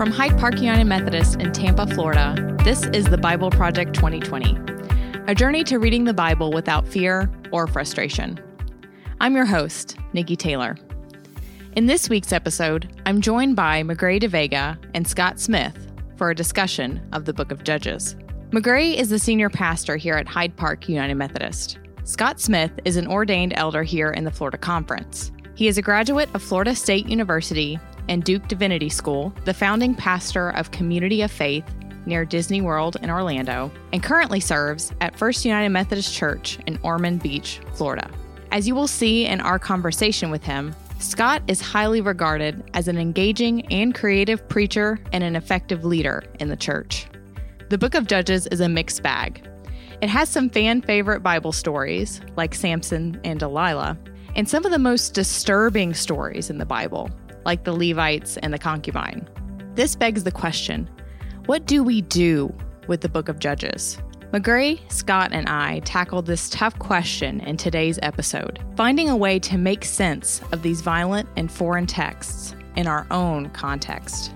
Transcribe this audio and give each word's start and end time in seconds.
From 0.00 0.10
Hyde 0.10 0.38
Park 0.38 0.62
United 0.62 0.86
Methodist 0.86 1.42
in 1.42 1.52
Tampa, 1.52 1.86
Florida, 1.86 2.34
this 2.64 2.84
is 2.86 3.04
the 3.04 3.18
Bible 3.18 3.50
Project 3.50 3.94
2020, 3.94 4.56
a 5.26 5.34
journey 5.34 5.62
to 5.64 5.78
reading 5.78 6.04
the 6.04 6.14
Bible 6.14 6.52
without 6.52 6.88
fear 6.88 7.30
or 7.52 7.66
frustration. 7.66 8.40
I'm 9.20 9.36
your 9.36 9.44
host, 9.44 9.98
Nicki 10.14 10.36
Taylor. 10.36 10.78
In 11.76 11.84
this 11.84 12.08
week's 12.08 12.32
episode, 12.32 12.90
I'm 13.04 13.20
joined 13.20 13.56
by 13.56 13.82
Magrey 13.82 14.18
deVega 14.18 14.78
and 14.94 15.06
Scott 15.06 15.38
Smith 15.38 15.92
for 16.16 16.30
a 16.30 16.34
discussion 16.34 17.06
of 17.12 17.26
the 17.26 17.34
book 17.34 17.52
of 17.52 17.62
Judges. 17.62 18.16
Magrey 18.52 18.94
is 18.94 19.10
the 19.10 19.18
senior 19.18 19.50
pastor 19.50 19.98
here 19.98 20.14
at 20.14 20.26
Hyde 20.26 20.56
Park 20.56 20.88
United 20.88 21.16
Methodist. 21.16 21.78
Scott 22.04 22.40
Smith 22.40 22.72
is 22.86 22.96
an 22.96 23.06
ordained 23.06 23.52
elder 23.54 23.82
here 23.82 24.12
in 24.12 24.24
the 24.24 24.30
Florida 24.30 24.56
Conference. 24.56 25.30
He 25.56 25.68
is 25.68 25.76
a 25.76 25.82
graduate 25.82 26.30
of 26.32 26.42
Florida 26.42 26.74
State 26.74 27.06
University 27.06 27.78
and 28.08 28.24
Duke 28.24 28.48
Divinity 28.48 28.88
School, 28.88 29.32
the 29.44 29.54
founding 29.54 29.94
pastor 29.94 30.50
of 30.50 30.70
Community 30.70 31.22
of 31.22 31.30
Faith 31.30 31.64
near 32.06 32.24
Disney 32.24 32.60
World 32.60 32.96
in 33.02 33.10
Orlando, 33.10 33.70
and 33.92 34.02
currently 34.02 34.40
serves 34.40 34.92
at 35.00 35.16
First 35.16 35.44
United 35.44 35.68
Methodist 35.68 36.14
Church 36.14 36.58
in 36.66 36.78
Ormond 36.82 37.22
Beach, 37.22 37.60
Florida. 37.74 38.10
As 38.50 38.66
you 38.66 38.74
will 38.74 38.88
see 38.88 39.26
in 39.26 39.40
our 39.40 39.58
conversation 39.58 40.30
with 40.30 40.42
him, 40.42 40.74
Scott 40.98 41.42
is 41.46 41.60
highly 41.60 42.00
regarded 42.00 42.68
as 42.74 42.88
an 42.88 42.98
engaging 42.98 43.64
and 43.72 43.94
creative 43.94 44.46
preacher 44.48 44.98
and 45.12 45.24
an 45.24 45.36
effective 45.36 45.84
leader 45.84 46.24
in 46.40 46.48
the 46.48 46.56
church. 46.56 47.06
The 47.68 47.78
book 47.78 47.94
of 47.94 48.06
Judges 48.06 48.46
is 48.48 48.60
a 48.60 48.68
mixed 48.68 49.02
bag. 49.02 49.46
It 50.02 50.08
has 50.08 50.28
some 50.28 50.50
fan 50.50 50.82
favorite 50.82 51.22
Bible 51.22 51.52
stories, 51.52 52.20
like 52.36 52.54
Samson 52.54 53.20
and 53.22 53.38
Delilah, 53.38 53.98
and 54.34 54.48
some 54.48 54.64
of 54.64 54.72
the 54.72 54.78
most 54.78 55.14
disturbing 55.14 55.94
stories 55.94 56.50
in 56.50 56.58
the 56.58 56.66
Bible, 56.66 57.10
like 57.44 57.64
the 57.64 57.72
Levites 57.72 58.36
and 58.38 58.52
the 58.52 58.58
concubine. 58.58 59.28
This 59.74 59.96
begs 59.96 60.24
the 60.24 60.32
question 60.32 60.88
what 61.46 61.66
do 61.66 61.82
we 61.82 62.02
do 62.02 62.54
with 62.86 63.00
the 63.00 63.08
book 63.08 63.28
of 63.28 63.38
Judges? 63.38 63.98
Magrey, 64.32 64.80
Scott, 64.92 65.32
and 65.32 65.48
I 65.48 65.80
tackled 65.80 66.26
this 66.26 66.48
tough 66.50 66.78
question 66.78 67.40
in 67.40 67.56
today's 67.56 67.98
episode, 68.02 68.60
finding 68.76 69.10
a 69.10 69.16
way 69.16 69.40
to 69.40 69.58
make 69.58 69.84
sense 69.84 70.40
of 70.52 70.62
these 70.62 70.82
violent 70.82 71.28
and 71.36 71.50
foreign 71.50 71.86
texts 71.86 72.54
in 72.76 72.86
our 72.86 73.06
own 73.10 73.50
context. 73.50 74.32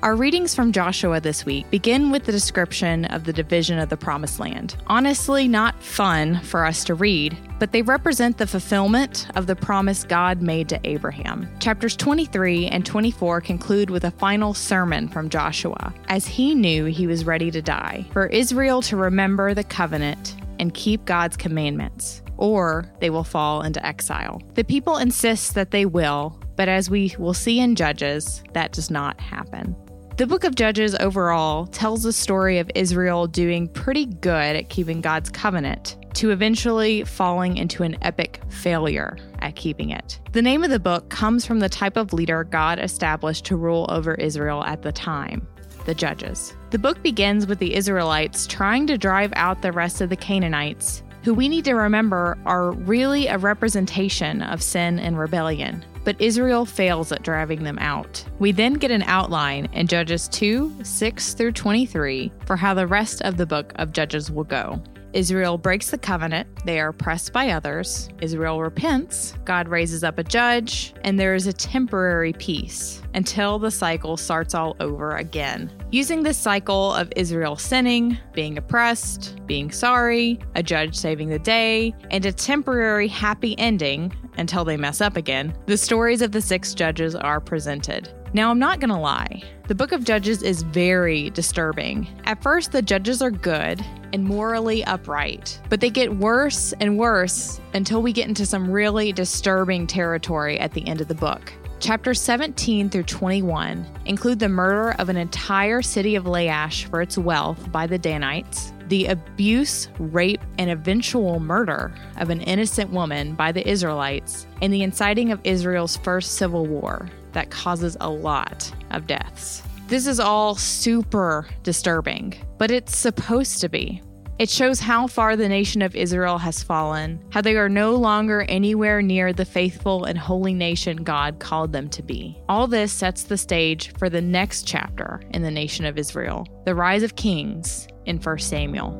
Our 0.00 0.14
readings 0.14 0.54
from 0.54 0.70
Joshua 0.70 1.20
this 1.20 1.44
week 1.44 1.68
begin 1.70 2.12
with 2.12 2.22
the 2.22 2.30
description 2.30 3.04
of 3.06 3.24
the 3.24 3.32
division 3.32 3.80
of 3.80 3.88
the 3.88 3.96
Promised 3.96 4.38
Land. 4.38 4.76
Honestly, 4.86 5.48
not 5.48 5.82
fun 5.82 6.40
for 6.42 6.64
us 6.64 6.84
to 6.84 6.94
read, 6.94 7.36
but 7.58 7.72
they 7.72 7.82
represent 7.82 8.38
the 8.38 8.46
fulfillment 8.46 9.26
of 9.34 9.48
the 9.48 9.56
promise 9.56 10.04
God 10.04 10.40
made 10.40 10.68
to 10.68 10.78
Abraham. 10.84 11.50
Chapters 11.58 11.96
23 11.96 12.68
and 12.68 12.86
24 12.86 13.40
conclude 13.40 13.90
with 13.90 14.04
a 14.04 14.12
final 14.12 14.54
sermon 14.54 15.08
from 15.08 15.28
Joshua, 15.28 15.92
as 16.06 16.28
he 16.28 16.54
knew 16.54 16.84
he 16.84 17.08
was 17.08 17.26
ready 17.26 17.50
to 17.50 17.60
die, 17.60 18.06
for 18.12 18.26
Israel 18.26 18.80
to 18.82 18.96
remember 18.96 19.52
the 19.52 19.64
covenant 19.64 20.36
and 20.60 20.74
keep 20.74 21.06
God's 21.06 21.36
commandments, 21.36 22.22
or 22.36 22.88
they 23.00 23.10
will 23.10 23.24
fall 23.24 23.62
into 23.62 23.84
exile. 23.84 24.40
The 24.54 24.62
people 24.62 24.98
insist 24.98 25.56
that 25.56 25.72
they 25.72 25.86
will, 25.86 26.38
but 26.54 26.68
as 26.68 26.88
we 26.88 27.16
will 27.18 27.34
see 27.34 27.58
in 27.58 27.74
Judges, 27.74 28.44
that 28.52 28.70
does 28.70 28.92
not 28.92 29.20
happen. 29.20 29.74
The 30.18 30.26
book 30.26 30.42
of 30.42 30.56
Judges 30.56 30.96
overall 30.96 31.66
tells 31.66 32.02
the 32.02 32.12
story 32.12 32.58
of 32.58 32.68
Israel 32.74 33.28
doing 33.28 33.68
pretty 33.68 34.04
good 34.04 34.56
at 34.56 34.68
keeping 34.68 35.00
God's 35.00 35.30
covenant 35.30 35.96
to 36.14 36.32
eventually 36.32 37.04
falling 37.04 37.56
into 37.56 37.84
an 37.84 37.96
epic 38.02 38.40
failure 38.48 39.16
at 39.38 39.54
keeping 39.54 39.90
it. 39.90 40.18
The 40.32 40.42
name 40.42 40.64
of 40.64 40.70
the 40.70 40.80
book 40.80 41.08
comes 41.08 41.46
from 41.46 41.60
the 41.60 41.68
type 41.68 41.96
of 41.96 42.12
leader 42.12 42.42
God 42.42 42.80
established 42.80 43.44
to 43.44 43.56
rule 43.56 43.86
over 43.90 44.16
Israel 44.16 44.64
at 44.64 44.82
the 44.82 44.90
time 44.90 45.46
the 45.86 45.94
Judges. 45.94 46.52
The 46.70 46.80
book 46.80 47.00
begins 47.00 47.46
with 47.46 47.60
the 47.60 47.76
Israelites 47.76 48.48
trying 48.48 48.88
to 48.88 48.98
drive 48.98 49.32
out 49.36 49.62
the 49.62 49.70
rest 49.70 50.00
of 50.00 50.10
the 50.10 50.16
Canaanites, 50.16 51.04
who 51.22 51.32
we 51.32 51.48
need 51.48 51.64
to 51.66 51.74
remember 51.74 52.36
are 52.44 52.72
really 52.72 53.28
a 53.28 53.38
representation 53.38 54.42
of 54.42 54.64
sin 54.64 54.98
and 54.98 55.16
rebellion 55.16 55.84
but 56.04 56.20
Israel 56.20 56.64
fails 56.64 57.12
at 57.12 57.22
driving 57.22 57.64
them 57.64 57.78
out. 57.78 58.24
We 58.38 58.52
then 58.52 58.74
get 58.74 58.90
an 58.90 59.02
outline 59.02 59.68
in 59.72 59.86
Judges 59.86 60.28
2 60.28 60.84
6 60.84 61.34
through 61.34 61.52
23 61.52 62.32
for 62.46 62.56
how 62.56 62.74
the 62.74 62.86
rest 62.86 63.22
of 63.22 63.36
the 63.36 63.46
book 63.46 63.72
of 63.76 63.92
Judges 63.92 64.30
will 64.30 64.44
go. 64.44 64.82
Israel 65.12 65.56
breaks 65.56 65.90
the 65.90 65.98
covenant. 65.98 66.46
They 66.66 66.80
are 66.80 66.90
oppressed 66.90 67.32
by 67.32 67.50
others. 67.50 68.10
Israel 68.20 68.60
repents. 68.60 69.34
God 69.44 69.66
raises 69.68 70.04
up 70.04 70.18
a 70.18 70.24
judge, 70.24 70.94
and 71.02 71.18
there 71.18 71.34
is 71.34 71.46
a 71.46 71.52
temporary 71.52 72.34
peace 72.34 73.02
until 73.14 73.58
the 73.58 73.70
cycle 73.70 74.16
starts 74.16 74.54
all 74.54 74.76
over 74.80 75.16
again. 75.16 75.72
Using 75.90 76.22
this 76.22 76.36
cycle 76.36 76.92
of 76.94 77.12
Israel 77.16 77.56
sinning, 77.56 78.18
being 78.34 78.58
oppressed, 78.58 79.40
being 79.46 79.70
sorry, 79.70 80.38
a 80.54 80.62
judge 80.62 80.94
saving 80.94 81.30
the 81.30 81.38
day, 81.38 81.94
and 82.10 82.26
a 82.26 82.32
temporary 82.32 83.08
happy 83.08 83.58
ending 83.58 84.12
until 84.38 84.64
they 84.64 84.76
mess 84.76 85.00
up 85.00 85.16
again, 85.16 85.54
the 85.66 85.76
stories 85.76 86.22
of 86.22 86.32
the 86.32 86.40
six 86.40 86.74
judges 86.74 87.14
are 87.14 87.40
presented. 87.40 88.08
Now, 88.34 88.50
I'm 88.50 88.58
not 88.58 88.80
going 88.80 88.90
to 88.90 88.96
lie. 88.96 89.42
The 89.68 89.74
book 89.74 89.92
of 89.92 90.04
Judges 90.04 90.42
is 90.42 90.62
very 90.62 91.30
disturbing. 91.30 92.06
At 92.24 92.42
first, 92.42 92.72
the 92.72 92.82
judges 92.82 93.22
are 93.22 93.30
good 93.30 93.84
and 94.12 94.24
morally 94.24 94.84
upright, 94.84 95.60
but 95.68 95.80
they 95.80 95.90
get 95.90 96.16
worse 96.16 96.74
and 96.80 96.98
worse 96.98 97.60
until 97.74 98.02
we 98.02 98.12
get 98.12 98.28
into 98.28 98.46
some 98.46 98.70
really 98.70 99.12
disturbing 99.12 99.86
territory 99.86 100.58
at 100.58 100.72
the 100.72 100.86
end 100.86 101.00
of 101.00 101.08
the 101.08 101.14
book. 101.14 101.52
Chapters 101.80 102.20
17 102.20 102.90
through 102.90 103.04
21 103.04 103.86
include 104.06 104.40
the 104.40 104.48
murder 104.48 104.96
of 104.98 105.08
an 105.08 105.16
entire 105.16 105.80
city 105.80 106.16
of 106.16 106.24
Laish 106.24 106.84
for 106.90 107.00
its 107.00 107.16
wealth 107.16 107.70
by 107.70 107.86
the 107.86 107.98
Danites, 107.98 108.72
the 108.88 109.06
abuse, 109.06 109.88
rape, 109.98 110.40
and 110.58 110.70
eventual 110.70 111.40
murder 111.40 111.94
of 112.16 112.30
an 112.30 112.40
innocent 112.42 112.90
woman 112.90 113.34
by 113.34 113.52
the 113.52 113.66
Israelites, 113.68 114.46
and 114.62 114.72
the 114.72 114.82
inciting 114.82 115.30
of 115.30 115.40
Israel's 115.44 115.96
first 115.98 116.36
civil 116.36 116.66
war 116.66 117.08
that 117.32 117.50
causes 117.50 117.96
a 118.00 118.10
lot 118.10 118.72
of 118.90 119.06
deaths. 119.06 119.62
This 119.88 120.06
is 120.06 120.20
all 120.20 120.54
super 120.54 121.46
disturbing, 121.62 122.34
but 122.58 122.70
it's 122.70 122.96
supposed 122.96 123.60
to 123.60 123.68
be. 123.68 124.02
It 124.38 124.48
shows 124.48 124.78
how 124.78 125.08
far 125.08 125.34
the 125.34 125.48
nation 125.48 125.82
of 125.82 125.96
Israel 125.96 126.38
has 126.38 126.62
fallen, 126.62 127.20
how 127.30 127.40
they 127.40 127.56
are 127.56 127.68
no 127.68 127.96
longer 127.96 128.42
anywhere 128.48 129.02
near 129.02 129.32
the 129.32 129.44
faithful 129.44 130.04
and 130.04 130.16
holy 130.16 130.54
nation 130.54 130.98
God 130.98 131.40
called 131.40 131.72
them 131.72 131.88
to 131.88 132.04
be. 132.04 132.38
All 132.48 132.68
this 132.68 132.92
sets 132.92 133.24
the 133.24 133.36
stage 133.36 133.92
for 133.98 134.08
the 134.08 134.22
next 134.22 134.64
chapter 134.64 135.20
in 135.30 135.42
the 135.42 135.50
nation 135.50 135.84
of 135.86 135.98
Israel, 135.98 136.46
the 136.66 136.74
rise 136.76 137.02
of 137.02 137.16
kings 137.16 137.88
in 138.08 138.18
1 138.18 138.38
Samuel. 138.38 138.98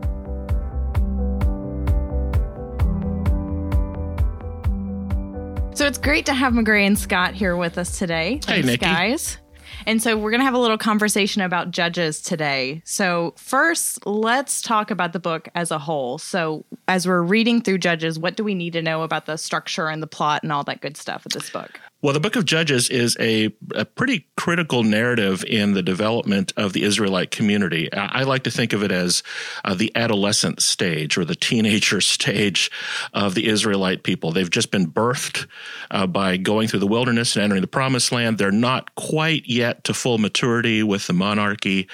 So 5.75 5.87
it's 5.87 5.99
great 5.99 6.27
to 6.27 6.35
have 6.35 6.53
Magrey 6.53 6.87
and 6.87 6.99
Scott 6.99 7.35
here 7.35 7.57
with 7.57 7.79
us 7.79 7.99
today. 7.99 8.33
Hey, 8.33 8.41
Thanks, 8.41 8.67
Nicki. 8.67 8.85
guys. 8.85 9.39
And 9.87 10.03
so 10.03 10.19
we're 10.19 10.31
going 10.31 10.41
to 10.41 10.45
have 10.45 10.55
a 10.55 10.59
little 10.59 10.77
conversation 10.77 11.41
about 11.41 11.71
judges 11.71 12.21
today. 12.21 12.83
So, 12.85 13.33
first, 13.37 14.05
let's 14.05 14.61
talk 14.61 14.91
about 14.91 15.13
the 15.13 15.21
book 15.21 15.49
as 15.55 15.71
a 15.71 15.79
whole. 15.79 16.19
So, 16.19 16.65
as 16.89 17.07
we're 17.07 17.23
reading 17.23 17.63
through 17.63 17.79
Judges, 17.79 18.19
what 18.19 18.37
do 18.37 18.43
we 18.43 18.55
need 18.55 18.73
to 18.73 18.83
know 18.83 19.03
about 19.03 19.27
the 19.27 19.37
structure 19.37 19.89
and 19.89 20.03
the 20.03 20.09
plot 20.09 20.43
and 20.43 20.51
all 20.51 20.65
that 20.65 20.81
good 20.81 20.97
stuff 20.97 21.25
of 21.25 21.33
this 21.33 21.49
book? 21.49 21.81
Well, 22.01 22.13
the 22.13 22.21
book 22.21 22.37
of 22.37 22.45
Judges 22.45 22.89
is 22.91 23.17
a, 23.19 23.53
a 23.75 23.85
pretty 23.85 24.29
critical 24.37 24.85
narrative 24.85 25.45
in 25.45 25.73
the 25.73 25.83
development 25.83 26.53
of 26.57 26.73
the 26.73 26.85
Israelite 26.85 27.33
community. 27.33 27.93
I, 27.93 28.23
like 28.23 28.45
to 28.45 28.53
think 28.53 28.73
of 28.73 28.85
it 28.85 28.93
as 28.93 29.25
uh, 29.65 29.75
the 29.75 29.91
adolescent 29.97 30.63
stage 30.63 31.19
or 31.19 31.25
the 31.25 31.35
teenager 31.35 32.01
stage 32.01 32.71
of 33.13 33.35
the 33.35 33.49
Israelite 33.49 34.05
people. 34.05 34.31
They've 34.31 34.49
just 34.49 34.71
been 34.71 34.87
birthed 34.87 35.49
uh, 35.91 36.07
by 36.07 36.37
going 36.37 36.69
through 36.69 36.79
the 36.79 36.87
wilderness 36.87 37.35
and 37.35 37.43
entering 37.43 37.63
the 37.63 37.67
promised 37.67 38.13
land. 38.13 38.39
They're 38.39 38.53
not 38.53 38.95
quite 38.95 39.49
yet 39.49 39.83
to 39.85 39.93
full 39.93 40.19
maturity 40.19 40.85
with 40.85 41.09
the 41.09 41.15
monarchy. 41.15 41.89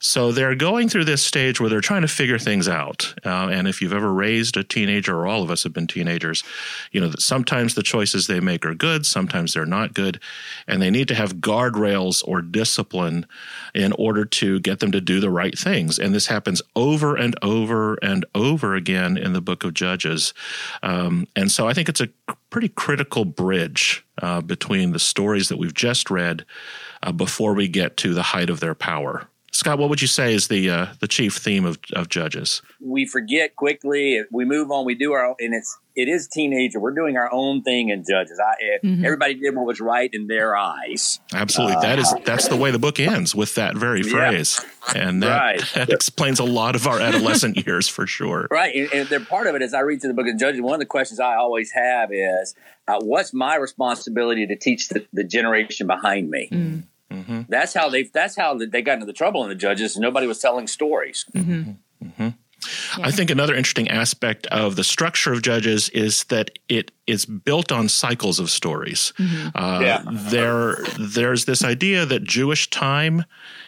So 0.00 0.32
they're 0.32 0.54
going 0.54 0.90
through 0.90 1.06
this 1.06 1.24
stage 1.24 1.62
where 1.62 1.70
they're 1.70 1.80
trying 1.80 2.02
to 2.02 2.08
figure 2.08 2.38
things 2.38 2.68
out. 2.68 3.14
Uh, 3.24 3.48
and 3.48 3.66
if 3.66 3.80
you've 3.80 3.94
ever 3.94 4.12
raised 4.12 4.58
a 4.58 4.64
teenager, 4.64 5.16
or 5.16 5.26
all 5.26 5.42
of 5.42 5.50
us 5.50 5.62
have 5.62 5.72
been 5.72 5.86
teenagers, 5.86 6.44
you 6.92 7.00
know 7.00 7.08
that 7.08 7.22
sometimes 7.22 7.74
the 7.74 7.82
choices 7.82 8.26
they 8.26 8.40
make 8.40 8.66
are 8.66 8.74
good, 8.74 9.06
sometimes 9.06 9.45
they're 9.52 9.66
not 9.66 9.94
good, 9.94 10.20
and 10.66 10.80
they 10.80 10.90
need 10.90 11.08
to 11.08 11.14
have 11.14 11.36
guardrails 11.36 12.22
or 12.26 12.42
discipline 12.42 13.26
in 13.74 13.92
order 13.92 14.24
to 14.24 14.60
get 14.60 14.80
them 14.80 14.92
to 14.92 15.00
do 15.00 15.20
the 15.20 15.30
right 15.30 15.58
things. 15.58 15.98
And 15.98 16.14
this 16.14 16.26
happens 16.26 16.62
over 16.74 17.16
and 17.16 17.34
over 17.42 17.94
and 18.02 18.24
over 18.34 18.74
again 18.74 19.16
in 19.16 19.32
the 19.32 19.40
book 19.40 19.64
of 19.64 19.74
Judges. 19.74 20.34
Um, 20.82 21.26
and 21.34 21.50
so 21.50 21.68
I 21.68 21.74
think 21.74 21.88
it's 21.88 22.00
a 22.00 22.08
pretty 22.50 22.68
critical 22.68 23.24
bridge 23.24 24.04
uh, 24.22 24.40
between 24.40 24.92
the 24.92 24.98
stories 24.98 25.48
that 25.48 25.58
we've 25.58 25.74
just 25.74 26.10
read 26.10 26.44
uh, 27.02 27.12
before 27.12 27.54
we 27.54 27.68
get 27.68 27.96
to 27.98 28.14
the 28.14 28.22
height 28.22 28.50
of 28.50 28.60
their 28.60 28.74
power. 28.74 29.28
Scott, 29.52 29.78
what 29.78 29.88
would 29.88 30.02
you 30.02 30.08
say 30.08 30.34
is 30.34 30.48
the 30.48 30.68
uh, 30.68 30.86
the 31.00 31.08
chief 31.08 31.36
theme 31.36 31.64
of, 31.64 31.78
of 31.94 32.10
Judges? 32.10 32.60
We 32.78 33.06
forget 33.06 33.56
quickly. 33.56 34.22
We 34.30 34.44
move 34.44 34.70
on. 34.70 34.84
We 34.84 34.94
do 34.94 35.12
our, 35.12 35.34
and 35.40 35.54
it's 35.54 35.78
it 35.96 36.08
is 36.08 36.28
teenager. 36.28 36.78
We're 36.78 36.94
doing 36.94 37.16
our 37.16 37.32
own 37.32 37.62
thing 37.62 37.88
in 37.88 38.04
Judges. 38.08 38.38
I, 38.38 38.52
eh, 38.62 38.78
mm-hmm. 38.84 39.04
Everybody 39.04 39.34
did 39.34 39.56
what 39.56 39.64
was 39.64 39.80
right 39.80 40.10
in 40.12 40.26
their 40.26 40.54
eyes. 40.54 41.20
Absolutely, 41.32 41.76
uh, 41.76 41.80
that 41.80 41.98
is 41.98 42.14
that's 42.24 42.48
the 42.48 42.56
way 42.56 42.70
the 42.70 42.78
book 42.78 43.00
ends 43.00 43.34
with 43.34 43.54
that 43.54 43.76
very 43.76 44.02
phrase, 44.02 44.60
yeah. 44.94 45.08
and 45.08 45.22
that, 45.22 45.40
right. 45.40 45.64
that 45.74 45.88
explains 45.90 46.38
a 46.38 46.44
lot 46.44 46.76
of 46.76 46.86
our 46.86 47.00
adolescent 47.00 47.56
years 47.66 47.88
for 47.88 48.06
sure. 48.06 48.46
Right, 48.50 48.74
and, 48.74 48.92
and 48.92 49.08
they're 49.08 49.20
part 49.20 49.46
of 49.46 49.54
it. 49.54 49.62
As 49.62 49.72
I 49.72 49.80
read 49.80 50.00
through 50.02 50.08
the 50.08 50.14
book 50.14 50.28
of 50.28 50.38
Judges, 50.38 50.60
one 50.60 50.74
of 50.74 50.80
the 50.80 50.86
questions 50.86 51.18
I 51.18 51.36
always 51.36 51.72
have 51.72 52.10
is, 52.12 52.54
uh, 52.86 53.00
"What's 53.00 53.32
my 53.32 53.56
responsibility 53.56 54.46
to 54.46 54.56
teach 54.56 54.90
the, 54.90 55.06
the 55.12 55.24
generation 55.24 55.86
behind 55.86 56.30
me?" 56.30 56.48
Mm. 56.52 56.82
Mm-hmm. 57.10 57.42
That's 57.48 57.72
how 57.72 57.88
they. 57.88 58.02
That's 58.02 58.36
how 58.36 58.58
they 58.58 58.82
got 58.82 58.94
into 58.94 59.06
the 59.06 59.12
trouble 59.12 59.42
in 59.44 59.48
the 59.48 59.54
judges. 59.54 59.96
Nobody 59.96 60.26
was 60.26 60.40
telling 60.40 60.66
stories. 60.66 61.24
Mm-hmm. 61.32 62.28
Yeah. 62.98 63.06
I 63.06 63.10
think 63.10 63.30
another 63.30 63.54
interesting 63.54 63.88
aspect 63.88 64.46
of 64.48 64.76
the 64.76 64.84
structure 64.84 65.32
of 65.32 65.42
Judges 65.42 65.88
is 65.90 66.24
that 66.24 66.50
it 66.68 66.90
is 67.06 67.26
built 67.26 67.70
on 67.70 67.88
cycles 67.88 68.38
of 68.38 68.50
stories. 68.50 69.12
Mm-hmm. 69.18 69.56
Uh, 69.56 69.80
yeah. 69.80 70.02
There, 70.10 70.78
there's 70.98 71.44
this 71.44 71.64
idea 71.64 72.04
that 72.06 72.24
Jewish 72.24 72.68
time 72.70 73.24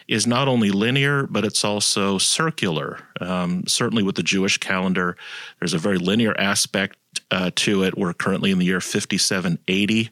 is 0.07 0.25
not 0.25 0.47
only 0.47 0.71
linear, 0.71 1.27
but 1.27 1.45
it's 1.45 1.63
also 1.63 2.17
circular. 2.17 2.99
Um, 3.21 3.63
certainly, 3.67 4.03
with 4.03 4.15
the 4.15 4.23
Jewish 4.23 4.57
calendar, 4.57 5.15
there's 5.59 5.73
a 5.73 5.77
very 5.77 5.97
linear 5.97 6.35
aspect 6.39 6.97
uh, 7.31 7.51
to 7.55 7.83
it. 7.83 7.97
We're 7.97 8.13
currently 8.13 8.51
in 8.51 8.59
the 8.59 8.65
year 8.65 8.81
5780, 8.81 10.09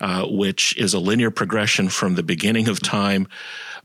uh, 0.00 0.26
which 0.28 0.76
is 0.76 0.94
a 0.94 0.98
linear 0.98 1.30
progression 1.30 1.88
from 1.88 2.14
the 2.14 2.22
beginning 2.22 2.68
of 2.68 2.80
time. 2.80 3.28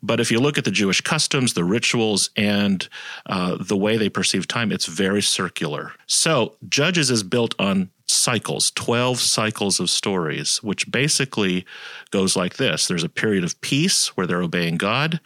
But 0.04 0.20
if 0.20 0.32
you 0.32 0.40
look 0.40 0.58
at 0.58 0.66
the 0.66 0.72
Jewish 0.72 1.02
customs, 1.02 1.54
the 1.54 1.64
rituals, 1.64 2.32
and 2.36 2.88
uh, 3.28 3.58
the 3.60 3.78
way 3.78 3.98
they 3.98 4.10
perceive 4.10 4.48
time, 4.48 4.72
it's 4.72 4.88
very 4.88 5.22
circular. 5.22 5.94
So 6.08 6.56
Judges 6.68 7.12
is 7.12 7.22
built 7.22 7.54
on 7.60 7.92
cycles, 8.08 8.72
12 8.72 9.20
cycles 9.20 9.80
of 9.80 9.90
stories, 9.90 10.62
which 10.64 10.90
basically 10.92 11.66
goes 12.10 12.36
like 12.36 12.58
this 12.58 12.88
there's 12.88 13.04
a 13.04 13.10
period 13.10 13.44
of 13.44 13.60
peace 13.62 14.08
where 14.18 14.28
they're 14.28 14.42
obeying 14.42 14.78
God, 14.78 15.20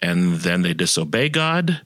and 0.00 0.36
then 0.36 0.62
they 0.62 0.74
disobey 0.74 1.28
God 1.28 1.82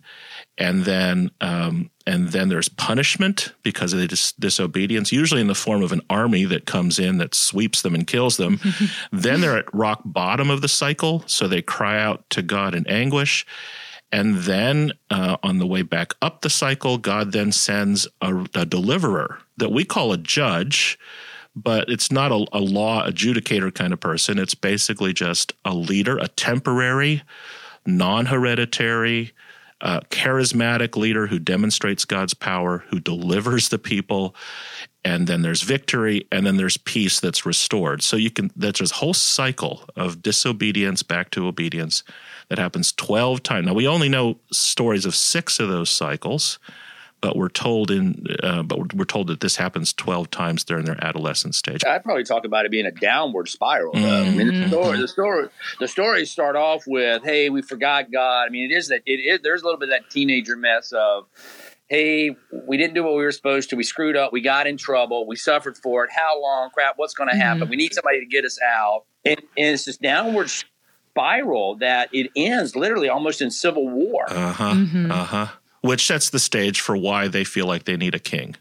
and 0.59 0.85
then 0.85 1.31
um, 1.41 1.91
and 2.07 2.29
then 2.29 2.49
there's 2.49 2.69
punishment 2.69 3.53
because 3.63 3.93
of 3.93 4.01
the 4.01 4.09
dis- 4.09 4.33
disobedience, 4.33 5.13
usually 5.13 5.41
in 5.41 5.47
the 5.47 5.55
form 5.55 5.83
of 5.83 5.93
an 5.93 6.03
army 6.11 6.45
that 6.45 6.67
comes 6.67 6.99
in 6.99 7.19
that 7.19 7.35
sweeps 7.35 7.83
them 7.83 7.95
and 7.95 8.07
kills 8.07 8.37
them. 8.37 8.61
then 9.13 9.41
they're 9.41 9.59
at 9.59 9.75
rock 9.75 10.03
bottom 10.05 10.51
of 10.51 10.61
the 10.61 10.69
cycle, 10.69 11.23
so 11.27 11.47
they 11.47 11.63
cry 11.63 12.01
out 12.01 12.29
to 12.31 12.43
God 12.43 12.75
in 12.75 12.87
anguish. 12.87 13.47
And 14.11 14.39
then 14.39 14.93
uh, 15.11 15.39
on 15.43 15.59
the 15.59 15.67
way 15.67 15.83
back 15.83 16.13
up 16.21 16.43
the 16.43 16.51
cycle, 16.51 16.99
God 16.99 17.33
then 17.33 17.51
sends 17.51 18.07
a, 18.21 18.47
a 18.55 18.67
deliverer 18.67 19.39
that 19.57 19.71
we 19.71 19.85
call 19.85 20.13
a 20.13 20.19
judge, 20.19 20.99
but 21.57 21.89
it's 21.89 22.13
not 22.13 22.31
a, 22.31 22.47
a 22.53 22.61
law 22.61 23.09
adjudicator 23.09 23.75
kind 23.75 23.93
of 23.93 24.01
person. 24.01 24.39
It's 24.39 24.55
basically 24.55 25.15
just 25.15 25.55
a 25.65 25.73
leader, 25.73 26.19
a 26.19 26.29
temporary, 26.29 27.23
non 27.87 28.27
hereditary, 28.27 29.33
uh, 29.83 30.01
charismatic 30.11 30.97
leader 30.97 31.27
who 31.27 31.39
demonstrates 31.39 32.05
God's 32.05 32.35
power, 32.35 32.85
who 32.89 33.01
delivers 33.01 33.69
the 33.69 33.79
people, 33.79 34.35
and 35.05 35.27
then 35.27 35.43
there's 35.43 35.63
victory, 35.63 36.27
and 36.31 36.47
then 36.47 36.57
there's 36.57 36.77
peace 36.77 37.19
that's 37.19 37.45
restored. 37.45 38.03
So 38.03 38.17
you 38.17 38.31
can 38.31 38.51
that's 38.57 38.81
a 38.81 38.95
whole 38.95 39.15
cycle 39.15 39.83
of 39.97 40.23
disobedience 40.23 41.03
back 41.03 41.31
to 41.33 41.47
obedience 41.49 42.05
that 42.49 42.59
happens 42.59 42.93
twelve 42.93 43.43
times. 43.43 43.67
Now 43.67 43.75
we 43.75 43.89
only 43.89 44.09
know 44.09 44.39
stories 44.53 45.05
of 45.05 45.15
six 45.15 45.59
of 45.59 45.69
those 45.69 45.91
cycles 45.91 46.61
but 47.23 47.37
we're 47.37 47.49
told 47.49 47.91
in 47.91 48.27
uh, 48.43 48.63
but 48.63 48.93
we're 48.95 49.07
told 49.07 49.29
that 49.29 49.41
this 49.41 49.57
happens 49.57 49.95
12 49.95 50.31
times 50.31 50.65
during 50.65 50.85
their 50.85 51.03
adolescent 51.03 51.55
stage. 51.55 51.83
I'd 51.85 52.05
probably 52.05 52.25
talk 52.25 52.45
about 52.45 52.67
it 52.67 52.71
being 52.71 52.85
a 52.85 52.91
downward 52.91 53.49
spiral 53.49 53.95
mm-hmm. 53.95 54.07
I 54.07 54.45
mean, 54.45 54.61
the 54.61 54.69
story 54.69 55.01
the 55.01 55.09
story 55.09 55.49
the 55.81 55.89
stories 55.89 56.31
start 56.31 56.57
off 56.57 56.83
with 56.87 57.23
hey 57.25 57.49
we 57.49 57.63
forgot 57.63 58.13
god. 58.13 58.47
I 58.47 58.51
mean 58.51 58.71
it 58.71 58.75
is 58.75 58.89
that 58.89 59.03
it 59.07 59.13
is 59.13 59.41
there's 59.43 59.63
a 59.63 59.65
little 59.65 59.79
bit 59.79 59.89
of 59.89 59.95
that 59.95 60.11
teenager 60.11 60.57
mess 60.57 60.93
of 60.93 61.27
hey 61.89 62.37
we 62.67 62.77
didn't 62.77 62.95
do 62.95 63.05
what 63.05 63.15
we 63.15 63.23
were 63.23 63.33
supposed 63.33 63.71
to. 63.71 63.77
We 63.77 63.85
screwed 63.85 64.17
up. 64.17 64.33
We 64.33 64.41
got 64.43 64.67
in 64.67 64.77
trouble. 64.77 65.27
We 65.27 65.37
suffered 65.37 65.79
for 65.79 66.05
it. 66.05 66.11
How 66.13 66.43
long? 66.43 66.71
Crap. 66.75 66.95
What's 66.97 67.15
going 67.15 67.31
to 67.31 67.37
happen? 67.37 67.63
Mm-hmm. 67.63 67.71
we 67.71 67.77
need 67.77 67.95
somebody 67.95 68.21
to 68.21 68.27
get 68.27 68.45
us 68.45 68.59
out. 68.61 69.05
And, 69.25 69.39
and 69.39 69.75
it's 69.75 69.85
this 69.85 69.97
downward 69.97 70.51
spiral 70.51 71.77
that 71.77 72.09
it 72.13 72.31
ends 72.35 72.75
literally 72.75 73.09
almost 73.09 73.41
in 73.41 73.51
civil 73.51 73.89
war. 73.89 74.25
Uh-huh. 74.29 74.75
Mm-hmm. 74.75 75.13
uh-huh 75.13 75.47
which 75.83 76.07
sets 76.07 76.31
the 76.31 76.39
stage 76.39 76.81
for 76.81 76.97
why 76.97 77.29
they 77.29 77.45
feel 77.45 77.67
like 77.67 77.85
they 77.85 77.97
need 77.97 78.15
a 78.15 78.19
king. 78.19 78.57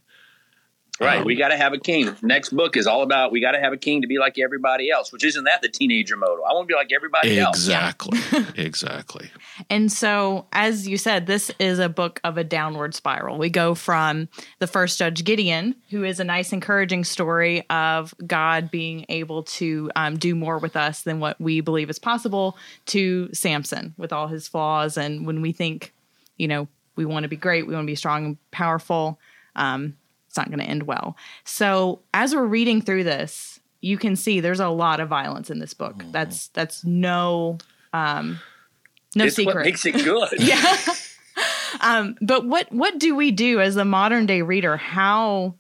Right. 1.02 1.20
Um, 1.20 1.26
we 1.26 1.36
got 1.36 1.48
to 1.48 1.58
have 1.58 1.74
a 1.74 1.80
king. 1.80 2.16
Next 2.22 2.50
book 2.50 2.78
is 2.78 2.86
all 2.86 3.02
about 3.02 3.32
we 3.32 3.42
got 3.42 3.54
to 3.54 3.60
have 3.60 3.74
a 3.74 3.78
king 3.78 4.02
to 4.04 4.08
be 4.08 4.20
like 4.20 4.38
everybody 4.38 4.92
else, 4.92 5.12
which 5.12 5.24
isn't 5.24 5.46
that 5.46 5.64
the 5.64 5.68
teenager 5.68 6.16
model? 6.16 6.46
I 6.48 6.54
want 6.54 6.68
to 6.68 6.72
be 6.72 6.76
like 6.76 6.92
everybody 6.94 7.40
exactly, 7.40 8.20
else. 8.20 8.34
Exactly. 8.34 8.64
exactly. 8.64 9.32
And 9.68 9.92
so, 9.92 10.46
as 10.54 10.88
you 10.88 10.98
said, 10.98 11.26
this 11.26 11.50
is 11.58 11.80
a 11.80 11.90
book 11.90 12.20
of 12.24 12.38
a 12.38 12.44
downward 12.44 12.94
spiral. 12.94 13.40
We 13.40 13.50
go 13.50 13.74
from 13.74 14.30
the 14.60 14.68
first 14.68 15.00
judge 15.00 15.24
Gideon, 15.24 15.76
who 15.90 16.04
is 16.04 16.20
a 16.20 16.24
nice, 16.24 16.54
encouraging 16.54 17.04
story 17.04 17.68
of 17.72 18.14
God 18.28 18.70
being 18.70 19.06
able 19.10 19.42
to 19.44 19.90
um, 19.96 20.18
do 20.20 20.36
more 20.36 20.60
with 20.60 20.76
us 20.76 21.02
than 21.02 21.20
what 21.20 21.42
we 21.42 21.62
believe 21.62 21.90
is 21.90 21.98
possible, 21.98 22.58
to 22.88 23.28
Samson 23.34 23.96
with 23.98 24.14
all 24.14 24.28
his 24.28 24.48
flaws. 24.48 24.98
And 24.98 25.26
when 25.26 25.42
we 25.42 25.52
think, 25.52 25.94
you 26.38 26.48
know, 26.48 26.68
we 26.96 27.06
want 27.06 27.24
to 27.24 27.30
be 27.30 27.36
great, 27.36 27.68
we 27.68 27.74
want 27.74 27.86
to 27.86 27.92
be 27.92 27.96
strong 27.96 28.26
and 28.26 28.52
powerful, 28.52 29.20
um, 29.56 29.96
it's 30.28 30.38
not 30.38 30.48
going 30.48 30.60
to 30.60 30.66
end 30.66 30.84
well. 30.84 31.18
So 31.44 32.02
as 32.14 32.34
we're 32.34 32.46
reading 32.46 32.82
through 32.82 33.04
this, 33.04 33.60
you 33.82 33.98
can 33.98 34.16
see 34.16 34.40
there's 34.40 34.60
a 34.60 34.70
lot 34.70 35.00
of 35.00 35.10
violence 35.10 35.50
in 35.50 35.60
this 35.60 35.74
book. 35.74 35.98
Mm-hmm. 35.98 36.12
That's 36.12 36.48
that's 36.50 36.86
no 36.86 37.58
um, 37.92 38.40
no 39.16 39.26
it's 39.26 39.36
secret. 39.36 39.56
What 39.56 39.66
makes 39.66 39.86
it 39.86 39.94
good. 39.94 40.30
yeah. 40.38 40.78
um, 41.82 42.16
but 42.22 42.46
what 42.46 42.72
what 42.72 42.98
do 43.00 43.16
we 43.16 43.32
do 43.32 43.60
as 43.60 43.76
a 43.76 43.86
modern 43.86 44.26
day 44.26 44.42
reader? 44.42 44.78
How 44.78 45.56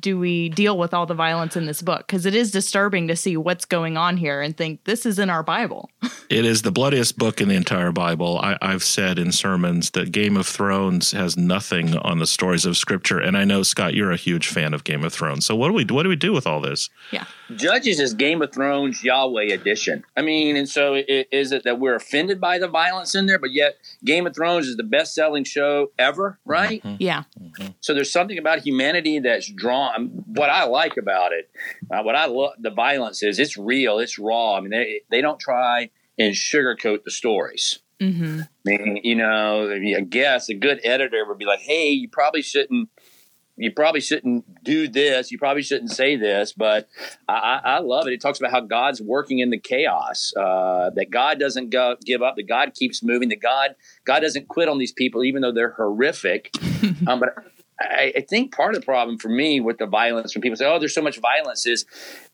do 0.00 0.18
we 0.18 0.48
deal 0.48 0.76
with 0.76 0.92
all 0.92 1.06
the 1.06 1.14
violence 1.14 1.56
in 1.56 1.66
this 1.66 1.82
book? 1.82 2.06
Because 2.06 2.26
it 2.26 2.34
is 2.34 2.50
disturbing 2.50 3.08
to 3.08 3.16
see 3.16 3.36
what's 3.36 3.64
going 3.64 3.96
on 3.96 4.16
here 4.16 4.42
and 4.42 4.56
think 4.56 4.84
this 4.84 5.06
is 5.06 5.18
in 5.18 5.30
our 5.30 5.42
Bible. 5.42 5.90
It 6.28 6.44
is 6.44 6.62
the 6.62 6.72
bloodiest 6.72 7.18
book 7.18 7.40
in 7.40 7.48
the 7.48 7.54
entire 7.54 7.92
Bible. 7.92 8.38
I, 8.38 8.56
have 8.60 8.82
said 8.82 9.18
in 9.18 9.32
sermons 9.32 9.90
that 9.90 10.12
Game 10.12 10.36
of 10.36 10.46
Thrones 10.46 11.12
has 11.12 11.36
nothing 11.36 11.96
on 11.96 12.18
the 12.18 12.26
stories 12.26 12.64
of 12.64 12.76
Scripture, 12.76 13.18
and 13.18 13.36
I 13.36 13.44
know 13.44 13.62
Scott, 13.62 13.94
you're 13.94 14.12
a 14.12 14.16
huge 14.16 14.48
fan 14.48 14.74
of 14.74 14.84
Game 14.84 15.04
of 15.04 15.12
Thrones. 15.12 15.46
So 15.46 15.54
what 15.54 15.68
do 15.68 15.74
we 15.74 15.84
what 15.84 16.02
do 16.02 16.08
we 16.08 16.16
do 16.16 16.32
with 16.32 16.46
all 16.46 16.60
this? 16.60 16.90
Yeah, 17.10 17.24
Judges 17.54 18.00
is 18.00 18.14
Game 18.14 18.42
of 18.42 18.52
Thrones 18.52 19.04
Yahweh 19.04 19.52
edition. 19.52 20.04
I 20.16 20.22
mean, 20.22 20.56
and 20.56 20.68
so 20.68 20.94
it, 20.94 21.28
is 21.30 21.52
it 21.52 21.64
that 21.64 21.78
we're 21.78 21.94
offended 21.94 22.40
by 22.40 22.58
the 22.58 22.68
violence 22.68 23.14
in 23.14 23.26
there, 23.26 23.38
but 23.38 23.52
yet 23.52 23.76
Game 24.04 24.26
of 24.26 24.34
Thrones 24.34 24.66
is 24.66 24.76
the 24.76 24.82
best 24.82 25.14
selling 25.14 25.44
show 25.44 25.90
ever, 25.98 26.38
right? 26.44 26.82
Mm-hmm. 26.82 26.96
Yeah. 26.98 27.24
Mm-hmm. 27.40 27.68
So 27.80 27.94
there's 27.94 28.12
something 28.12 28.38
about 28.38 28.60
humanity 28.60 29.20
that's 29.20 29.50
drawn. 29.50 30.24
What 30.26 30.50
I 30.50 30.64
like 30.64 30.96
about 30.96 31.32
it, 31.32 31.50
uh, 31.90 32.02
what 32.02 32.16
I 32.16 32.26
love, 32.26 32.52
the 32.58 32.70
violence 32.70 33.22
is 33.22 33.38
it's 33.38 33.56
real, 33.56 33.98
it's 33.98 34.18
raw. 34.18 34.56
I 34.56 34.60
mean, 34.60 34.70
they 34.70 35.02
they 35.10 35.20
don't 35.20 35.38
try 35.38 35.90
and 36.18 36.34
sugarcoat 36.34 37.04
the 37.04 37.10
stories. 37.10 37.80
Mm-hmm. 38.00 38.40
I 38.42 38.48
mean, 38.64 39.00
you 39.02 39.14
know, 39.14 39.70
I 39.70 40.00
guess 40.00 40.48
a 40.48 40.54
good 40.54 40.80
editor 40.84 41.24
would 41.26 41.38
be 41.38 41.46
like, 41.46 41.60
"Hey, 41.60 41.90
you 41.90 42.08
probably 42.08 42.42
shouldn't." 42.42 42.90
you 43.56 43.72
probably 43.72 44.00
shouldn't 44.00 44.62
do 44.62 44.86
this. 44.86 45.32
You 45.32 45.38
probably 45.38 45.62
shouldn't 45.62 45.90
say 45.90 46.16
this, 46.16 46.52
but 46.52 46.88
I, 47.26 47.60
I 47.64 47.78
love 47.78 48.06
it. 48.06 48.12
It 48.12 48.20
talks 48.20 48.38
about 48.38 48.50
how 48.50 48.60
God's 48.60 49.00
working 49.00 49.38
in 49.38 49.50
the 49.50 49.58
chaos, 49.58 50.32
uh, 50.36 50.90
that 50.94 51.10
God 51.10 51.38
doesn't 51.38 51.70
go, 51.70 51.96
give 52.04 52.22
up, 52.22 52.36
that 52.36 52.46
God 52.46 52.74
keeps 52.74 53.02
moving, 53.02 53.30
that 53.30 53.40
God 53.40 53.74
God 54.04 54.20
doesn't 54.20 54.48
quit 54.48 54.68
on 54.68 54.78
these 54.78 54.92
people, 54.92 55.24
even 55.24 55.42
though 55.42 55.52
they're 55.52 55.72
horrific. 55.72 56.50
um, 57.06 57.20
but 57.20 57.34
I, 57.80 58.12
I, 58.16 58.20
think 58.28 58.54
part 58.54 58.74
of 58.74 58.80
the 58.80 58.84
problem 58.84 59.18
for 59.18 59.28
me 59.28 59.60
with 59.60 59.78
the 59.78 59.86
violence, 59.86 60.34
when 60.34 60.42
people 60.42 60.56
say, 60.56 60.66
"Oh, 60.66 60.78
there's 60.78 60.94
so 60.94 61.02
much 61.02 61.18
violence," 61.18 61.66
is 61.66 61.86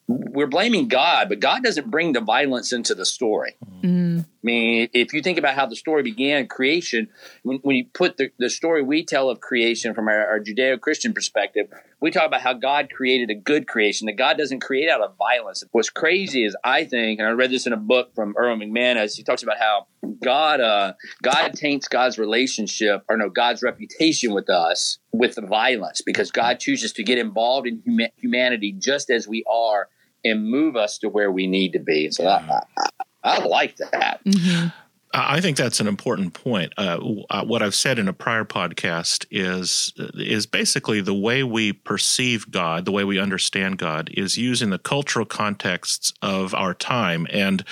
we're 0.09 0.47
blaming 0.47 0.89
God, 0.89 1.29
but 1.29 1.41
God 1.41 1.63
doesn't 1.63 1.91
bring 1.91 2.13
the 2.13 2.21
violence 2.21 2.73
into 2.73 2.95
the 2.95 3.05
story. 3.05 3.57
Mm. 3.83 4.25
I 4.25 4.27
mean, 4.43 4.89
if 4.93 5.13
you 5.13 5.23
think 5.23 5.39
about 5.39 5.55
how 5.55 5.67
the 5.67 5.77
story 5.77 6.03
began, 6.03 6.49
creation, 6.49 7.09
when, 7.43 7.59
when 7.59 7.77
you 7.77 7.87
put 7.95 8.17
the, 8.17 8.31
the 8.39 8.51
story 8.51 8.83
we 8.83 9.05
tell 9.05 9.31
of 9.31 9.41
creation 9.41 9.95
from 9.95 10.09
our, 10.09 10.27
our 10.27 10.41
Judeo 10.41 10.81
Christian 10.81 11.13
perspective, 11.13 11.69
we 12.01 12.11
talk 12.11 12.27
about 12.27 12.41
how 12.41 12.53
God 12.53 12.91
created 12.93 13.31
a 13.31 13.35
good 13.35 13.69
creation, 13.69 14.07
that 14.07 14.17
God 14.17 14.37
doesn't 14.37 14.61
create 14.61 14.91
out 14.91 15.01
of 15.01 15.17
violence. 15.17 15.63
What's 15.71 15.91
crazy 15.91 16.45
is, 16.45 16.57
I 16.65 16.85
think, 16.85 17.21
and 17.21 17.29
I 17.29 17.33
read 17.33 17.51
this 17.51 17.67
in 17.67 17.73
a 17.73 17.79
book 17.79 18.15
from 18.15 18.35
Erwin 18.39 18.61
McManus, 18.61 19.17
he 19.17 19.23
talks 19.23 19.43
about 19.43 19.59
how 19.59 19.87
God, 20.23 20.61
uh, 20.61 20.95
God 21.23 21.55
taints 21.55 21.88
God's 21.88 22.19
relationship, 22.19 23.02
or 23.09 23.17
no, 23.17 23.29
God's 23.29 23.62
reputation 23.62 24.33
with 24.33 24.49
us 24.49 24.99
with 25.12 25.35
the 25.35 25.43
violence 25.43 26.00
because 26.00 26.31
God 26.31 26.61
chooses 26.61 26.93
to 26.95 27.02
get 27.02 27.19
involved 27.19 27.67
in 27.67 27.83
huma- 27.83 28.12
humanity 28.17 28.73
just 28.73 29.11
as 29.11 29.29
we 29.29 29.45
are 29.50 29.88
and 30.25 30.49
move 30.49 30.76
us 30.76 30.99
to 30.99 31.09
where 31.09 31.31
we 31.31 31.47
need 31.47 31.73
to 31.73 31.81
be. 31.81 32.11
So 32.11 32.26
I, 32.26 32.61
I, 32.79 32.88
I 33.25 33.45
like 33.45 33.76
that. 33.76 34.21
Mm-hmm. 34.25 34.69
I 35.14 35.40
think 35.40 35.59
that's 35.59 35.81
an 35.81 35.87
important 35.87 36.33
point. 36.33 36.73
Uh, 36.78 36.99
uh, 37.28 37.45
what 37.45 37.62
I've 37.62 37.75
said 37.75 37.99
in 37.99 38.09
a 38.09 38.14
prior 38.14 38.45
podcast 38.45 39.26
is 39.31 39.92
is 40.14 40.47
basically 40.47 41.02
the 41.02 41.14
way 41.14 41.42
we 41.42 41.73
perceive 41.73 42.50
God, 42.50 42.87
the 42.87 42.92
way 42.92 43.04
we 43.04 43.19
understand 43.19 43.78
God, 43.78 44.11
is 44.14 44.38
using 44.38 44.71
the 44.71 44.78
cultural 44.78 45.26
contexts 45.26 46.14
of 46.23 46.54
our 46.54 46.73
time. 46.73 47.26
And 47.31 47.62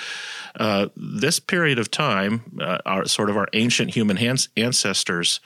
uh, 0.59 0.89
this 0.95 1.39
period 1.39 1.79
of 1.79 1.89
time, 1.89 2.59
uh, 2.61 2.77
our 2.85 3.05
sort 3.05 3.31
of 3.31 3.37
our 3.37 3.47
ancient 3.53 3.95
human 3.95 4.17
ancestors 4.55 5.39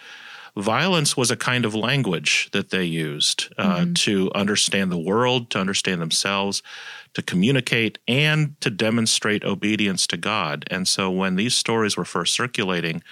violence 0.58 1.18
was 1.18 1.32
a 1.32 1.36
kind 1.36 1.66
of 1.66 1.76
language 1.76 2.50
that 2.52 2.70
they 2.70 2.84
used 2.84 3.54
uh, 3.58 3.80
mm-hmm. 3.80 3.94
to 3.94 4.32
understand 4.34 4.92
the 4.92 4.98
world, 4.98 5.50
to 5.52 5.60
understand 5.60 6.02
themselves, 6.02 6.64
to 7.14 7.22
communicate, 7.22 7.98
and 8.08 8.60
to 8.62 8.70
demonstrate 8.70 9.44
obedience 9.44 10.08
to 10.08 10.18
God. 10.18 10.66
And 10.72 10.88
so 10.88 11.12
when 11.12 11.36
these 11.36 11.56
stories 11.56 11.98
were 11.98 12.06
first 12.06 12.34
circulating, 12.34 13.04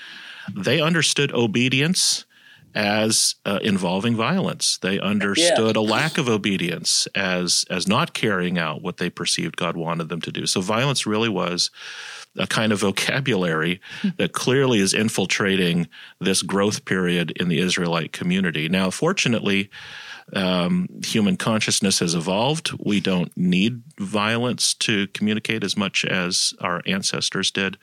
they 0.53 0.81
understood 0.81 1.33
obedience 1.33 2.25
as 2.75 3.35
uh, 3.45 3.59
involving 3.61 4.15
violence. 4.15 4.77
They 4.77 4.99
understood 4.99 5.75
yeah. 5.75 5.81
a 5.81 5.83
lack 5.83 6.17
of 6.17 6.27
obedience 6.27 7.07
as 7.13 7.65
as 7.69 7.87
not 7.87 8.13
carrying 8.13 8.57
out 8.57 8.81
what 8.81 8.97
they 8.97 9.09
perceived 9.09 9.57
God 9.57 9.77
wanted 9.77 10.09
them 10.09 10.21
to 10.21 10.31
do. 10.31 10.45
So 10.47 10.59
violence 10.61 11.05
really 11.05 11.29
was 11.29 11.69
a 12.37 12.47
kind 12.47 12.71
of 12.71 12.79
vocabulary 12.79 13.79
that 14.17 14.33
clearly 14.33 14.79
is 14.79 14.93
infiltrating 14.93 15.87
this 16.19 16.41
growth 16.41 16.85
period 16.85 17.31
in 17.31 17.47
the 17.47 17.59
Israelite 17.59 18.11
community. 18.11 18.67
Now, 18.69 18.89
fortunately, 18.89 19.69
um, 20.33 20.87
human 21.03 21.37
consciousness 21.37 21.99
has 21.99 22.15
evolved. 22.15 22.71
We 22.79 22.99
don't 22.99 23.35
need 23.37 23.83
violence 23.99 24.73
to 24.75 25.07
communicate 25.07 25.63
as 25.63 25.77
much 25.77 26.05
as 26.05 26.53
our 26.59 26.81
ancestors 26.85 27.51
did. 27.51 27.77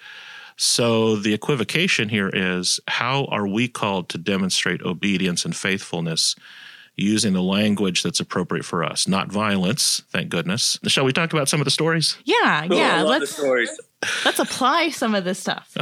So 0.57 1.17
the 1.17 1.33
equivocation 1.33 2.09
here 2.09 2.31
is 2.33 2.81
how 2.89 3.27
are 3.27 3.47
we 3.47 3.69
called 3.69 4.09
to 4.11 4.19
demonstrate 4.19 4.83
obedience 4.83 5.45
and 5.45 5.57
faithfulness 5.57 6.35
using 6.97 7.33
the 7.33 7.43
language 7.43 8.03
that's 8.03 8.21
appropriate 8.21 8.65
for 8.65 8.85
us, 8.85 9.09
not 9.09 9.33
violence, 9.33 10.03
thank 10.11 10.29
goodness. 10.29 10.79
Shall 10.87 11.05
we 11.05 11.13
talk 11.13 11.33
about 11.33 11.49
some 11.49 11.61
of 11.61 11.65
the 11.65 11.71
stories? 11.71 12.19
Yeah, 12.25 12.65
yeah. 12.65 13.03
let's, 13.03 13.31
stories. 13.31 13.71
Let's 14.25 14.39
apply 14.39 14.91
some 14.91 15.15
of 15.15 15.25
this 15.25 15.39
stuff. 15.39 15.77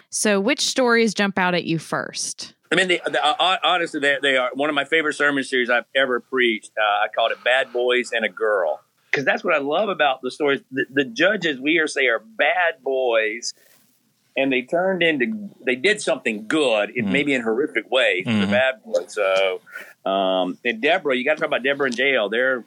so, 0.10 0.40
which 0.40 0.60
stories 0.60 1.14
jump 1.14 1.38
out 1.38 1.54
at 1.54 1.64
you 1.64 1.78
first? 1.78 2.54
I 2.70 2.74
mean, 2.74 2.88
they, 2.88 3.00
they, 3.10 3.18
uh, 3.18 3.56
honestly, 3.64 4.00
they, 4.00 4.18
they, 4.20 4.36
are 4.36 4.50
one 4.52 4.68
of 4.68 4.74
my 4.74 4.84
favorite 4.84 5.14
sermon 5.14 5.42
series 5.42 5.70
I've 5.70 5.86
ever 5.94 6.20
preached. 6.20 6.70
Uh, 6.78 7.04
I 7.04 7.06
called 7.14 7.32
it 7.32 7.42
"Bad 7.44 7.72
Boys 7.72 8.10
and 8.12 8.24
a 8.24 8.28
Girl" 8.28 8.80
because 9.10 9.24
that's 9.24 9.42
what 9.42 9.54
I 9.54 9.58
love 9.58 9.88
about 9.88 10.20
the 10.22 10.30
stories. 10.30 10.60
The, 10.70 10.84
the 10.90 11.04
judges 11.04 11.58
we 11.58 11.78
are 11.78 11.86
say 11.86 12.06
are 12.06 12.18
bad 12.18 12.82
boys 12.82 13.54
and 14.38 14.52
they 14.52 14.62
turned 14.62 15.02
into 15.02 15.50
they 15.66 15.74
did 15.74 16.00
something 16.00 16.46
good, 16.46 16.90
mm. 16.90 17.04
maybe 17.04 17.34
in 17.34 17.42
horrific 17.42 17.90
way 17.90 18.22
for 18.22 18.30
mm-hmm. 18.30 18.40
the 18.42 18.46
bad 18.46 18.82
boys. 18.84 19.12
So, 19.12 19.60
um, 20.08 20.58
and 20.64 20.80
Deborah, 20.80 21.16
you 21.16 21.24
got 21.24 21.34
to 21.34 21.40
talk 21.40 21.48
about 21.48 21.64
Deborah 21.64 21.86
and 21.86 21.98
Jael. 21.98 22.28
They're 22.28 22.64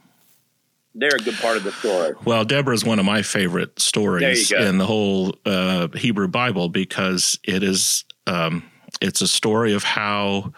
they're 0.93 1.15
a 1.15 1.19
good 1.19 1.35
part 1.35 1.57
of 1.57 1.63
the 1.63 1.71
story. 1.71 2.13
Well, 2.25 2.43
Deborah 2.45 2.73
is 2.73 2.83
one 2.83 2.99
of 2.99 3.05
my 3.05 3.21
favorite 3.21 3.79
stories 3.79 4.51
in 4.51 4.77
the 4.77 4.85
whole 4.85 5.35
uh, 5.45 5.87
Hebrew 5.89 6.27
Bible 6.27 6.69
because 6.69 7.39
it 7.43 7.63
is 7.63 8.05
um, 8.27 8.63
it's 9.01 9.21
a 9.21 9.27
story 9.27 9.73
of 9.73 9.83
how 9.83 10.53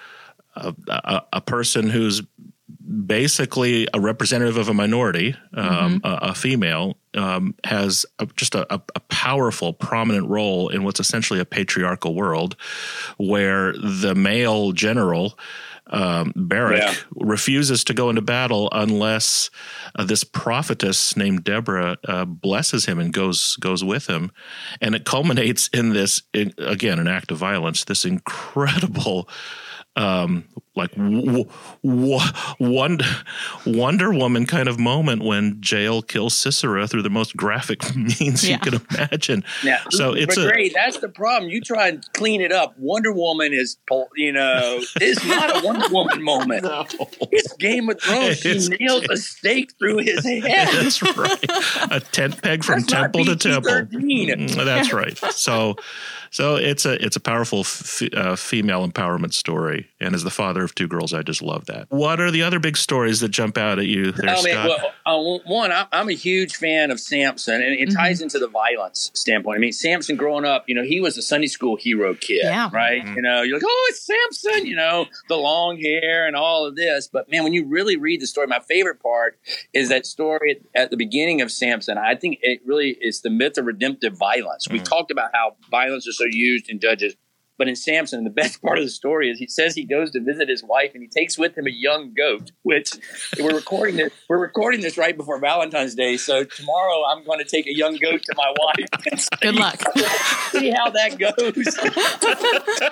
a, 0.55 0.73
a, 0.87 1.21
a 1.33 1.41
person 1.41 1.89
who's 1.89 2.21
basically 3.05 3.87
a 3.93 3.99
representative 3.99 4.57
of 4.57 4.69
a 4.69 4.73
minority, 4.73 5.35
um, 5.53 5.99
mm-hmm. 5.99 6.05
a, 6.05 6.31
a, 6.31 6.35
female, 6.35 6.97
um, 7.13 7.55
has 7.63 8.05
a, 8.19 8.25
just 8.35 8.55
a, 8.55 8.73
a, 8.73 8.99
powerful, 9.09 9.73
prominent 9.73 10.27
role 10.27 10.69
in 10.69 10.83
what's 10.83 10.99
essentially 10.99 11.39
a 11.39 11.45
patriarchal 11.45 12.13
world, 12.13 12.55
where 13.17 13.73
the 13.73 14.13
male 14.15 14.71
general. 14.71 15.37
Um, 15.87 16.31
Barak 16.35 16.81
yeah. 16.81 16.93
refuses 17.15 17.83
to 17.85 17.93
go 17.93 18.09
into 18.09 18.21
battle 18.21 18.69
unless 18.71 19.49
uh, 19.95 20.05
this 20.05 20.23
prophetess 20.23 21.17
named 21.17 21.43
Deborah 21.43 21.97
uh, 22.07 22.25
blesses 22.25 22.85
him 22.85 22.99
and 22.99 23.11
goes 23.11 23.57
goes 23.57 23.83
with 23.83 24.07
him, 24.07 24.31
and 24.79 24.95
it 24.95 25.05
culminates 25.05 25.67
in 25.69 25.89
this 25.89 26.21
in, 26.33 26.53
again 26.57 26.99
an 26.99 27.07
act 27.07 27.31
of 27.31 27.37
violence. 27.37 27.83
This 27.83 28.05
incredible 28.05 29.27
um, 29.95 30.45
like 30.75 30.91
w- 30.95 31.45
w- 31.83 32.19
Wonder, 32.59 33.05
Wonder 33.65 34.11
Woman 34.11 34.45
kind 34.45 34.67
of 34.67 34.79
moment 34.79 35.23
when 35.23 35.61
Jael 35.63 36.01
kills 36.01 36.35
Sisera 36.35 36.87
through 36.87 37.03
the 37.03 37.09
most 37.09 37.37
graphic 37.37 37.95
means 38.19 38.47
yeah. 38.47 38.55
you 38.55 38.59
can 38.59 38.81
imagine. 38.89 39.43
Yeah. 39.63 39.81
So 39.91 40.13
it's 40.13 40.35
but 40.35 40.45
a, 40.45 40.47
great. 40.47 40.73
That's 40.73 40.97
the 40.97 41.09
problem. 41.09 41.51
You 41.51 41.61
try 41.61 41.89
and 41.89 42.05
clean 42.13 42.41
it 42.41 42.51
up. 42.51 42.77
Wonder 42.79 43.13
Woman 43.13 43.53
is, 43.53 43.77
you 44.15 44.31
know, 44.31 44.81
it's 44.95 45.25
not 45.25 45.63
a 45.63 45.65
Wonder 45.65 45.87
Woman 45.91 46.23
moment. 46.23 46.63
No. 46.63 46.85
It's 47.31 47.53
Game 47.53 47.89
of 47.89 48.01
Thrones. 48.01 48.39
She 48.39 48.67
nails 48.79 49.05
a 49.09 49.17
stake 49.17 49.73
through 49.77 49.97
his 49.99 50.25
head. 50.25 50.69
That's 50.73 51.01
right. 51.01 51.45
A 51.91 51.99
tent 51.99 52.41
peg 52.41 52.63
from 52.63 52.79
That's 52.79 52.91
temple 52.91 53.25
to 53.25 53.35
temple. 53.35 53.71
Mm, 53.71 54.65
that's 54.65 54.91
right. 54.91 55.17
So 55.33 55.75
so 56.33 56.55
it's 56.55 56.83
a 56.85 56.93
it's 57.03 57.15
a 57.15 57.19
powerful 57.19 57.59
f- 57.59 58.01
uh, 58.11 58.35
female 58.35 58.87
empowerment 58.87 59.33
story, 59.33 59.89
and 59.99 60.15
as 60.15 60.23
the 60.23 60.31
father 60.31 60.62
of 60.63 60.75
two 60.75 60.87
girls, 60.87 61.13
I 61.13 61.21
just 61.21 61.41
love 61.41 61.65
that. 61.65 61.87
What 61.89 62.19
are 62.19 62.31
the 62.31 62.43
other 62.43 62.59
big 62.59 62.77
stories 62.77 63.19
that 63.19 63.29
jump 63.29 63.57
out 63.57 63.79
at 63.79 63.85
you? 63.85 64.11
There, 64.11 64.29
I 64.29 64.41
mean, 64.41 64.55
well, 64.55 64.93
uh, 65.05 65.39
one, 65.45 65.71
I'm 65.91 66.09
a 66.09 66.13
huge 66.13 66.55
fan 66.55 66.91
of 66.91 66.99
Samson, 66.99 67.55
and 67.55 67.73
it 67.73 67.89
mm-hmm. 67.89 67.97
ties 67.97 68.21
into 68.21 68.39
the 68.39 68.47
violence 68.47 69.11
standpoint. 69.13 69.57
I 69.57 69.59
mean, 69.59 69.73
Samson 69.73 70.15
growing 70.15 70.45
up, 70.45 70.65
you 70.67 70.75
know, 70.75 70.83
he 70.83 71.01
was 71.01 71.17
a 71.17 71.21
Sunday 71.21 71.47
school 71.47 71.75
hero 71.75 72.13
kid, 72.13 72.41
yeah. 72.43 72.69
right? 72.71 73.03
Mm-hmm. 73.03 73.15
You 73.15 73.21
know, 73.21 73.41
you're 73.41 73.57
like, 73.57 73.65
oh, 73.65 73.87
it's 73.89 74.05
Samson, 74.05 74.65
you 74.65 74.75
know, 74.75 75.05
the 75.29 75.35
long 75.35 75.79
hair 75.79 76.27
and 76.27 76.35
all 76.35 76.65
of 76.65 76.75
this. 76.75 77.07
But 77.11 77.29
man, 77.31 77.43
when 77.43 77.53
you 77.53 77.65
really 77.65 77.97
read 77.97 78.21
the 78.21 78.27
story, 78.27 78.47
my 78.47 78.59
favorite 78.59 79.01
part 79.01 79.39
is 79.73 79.89
that 79.89 80.05
story 80.05 80.61
at 80.75 80.89
the 80.91 80.97
beginning 80.97 81.41
of 81.41 81.51
Samson. 81.51 81.97
I 81.97 82.15
think 82.15 82.39
it 82.41 82.61
really 82.65 82.97
is 83.01 83.21
the 83.21 83.29
myth 83.29 83.57
of 83.57 83.65
redemptive 83.65 84.17
violence. 84.17 84.67
Mm-hmm. 84.67 84.77
We 84.77 84.83
talked 84.83 85.11
about 85.11 85.31
how 85.33 85.55
violence 85.69 86.07
is 86.07 86.17
so 86.17 86.25
used 86.25 86.69
in 86.69 86.79
Judges. 86.79 87.15
But 87.57 87.67
in 87.67 87.75
Samson, 87.75 88.23
the 88.23 88.29
best 88.29 88.61
part 88.63 88.77
of 88.77 88.83
the 88.83 88.89
story 88.89 89.29
is 89.29 89.39
he 89.39 89.47
says 89.47 89.75
he 89.75 89.85
goes 89.85 90.11
to 90.11 90.21
visit 90.21 90.49
his 90.49 90.63
wife 90.63 90.91
and 90.93 91.03
he 91.03 91.09
takes 91.09 91.37
with 91.37 91.57
him 91.57 91.67
a 91.67 91.71
young 91.71 92.13
goat. 92.13 92.51
Which 92.63 92.91
we're 93.39 93.55
recording 93.55 93.97
this. 93.97 94.13
We're 94.29 94.39
recording 94.39 94.81
this 94.81 94.97
right 94.97 95.15
before 95.15 95.39
Valentine's 95.39 95.95
Day, 95.95 96.17
so 96.17 96.43
tomorrow 96.43 97.03
I'm 97.05 97.23
going 97.25 97.39
to 97.39 97.45
take 97.45 97.67
a 97.67 97.75
young 97.75 97.97
goat 97.97 98.21
to 98.23 98.33
my 98.35 98.53
wife. 98.57 99.29
Good 99.41 99.55
luck. 99.55 99.81
See 100.51 100.69
how 100.69 100.89
that 100.89 101.17
goes, 101.17 101.77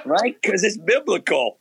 right? 0.05 0.35
Because 0.41 0.63
it's 0.63 0.77
biblical 0.77 1.59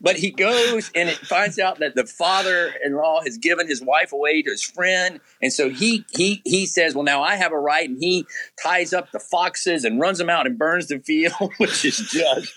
but 0.00 0.16
he 0.16 0.30
goes 0.30 0.90
and 0.94 1.08
it 1.08 1.16
finds 1.16 1.58
out 1.58 1.78
that 1.78 1.94
the 1.94 2.06
father-in-law 2.06 3.22
has 3.22 3.38
given 3.38 3.66
his 3.66 3.82
wife 3.82 4.12
away 4.12 4.42
to 4.42 4.50
his 4.50 4.62
friend, 4.62 5.20
and 5.40 5.52
so 5.52 5.68
he 5.68 6.04
he 6.10 6.42
he 6.44 6.66
says, 6.66 6.94
"Well, 6.94 7.04
now 7.04 7.22
I 7.22 7.36
have 7.36 7.52
a 7.52 7.58
right," 7.58 7.88
and 7.88 7.98
he 7.98 8.26
ties 8.62 8.92
up 8.92 9.10
the 9.12 9.20
foxes 9.20 9.84
and 9.84 10.00
runs 10.00 10.18
them 10.18 10.30
out 10.30 10.46
and 10.46 10.58
burns 10.58 10.88
the 10.88 10.98
field, 10.98 11.52
which 11.58 11.84
is 11.84 11.98
just 11.98 12.52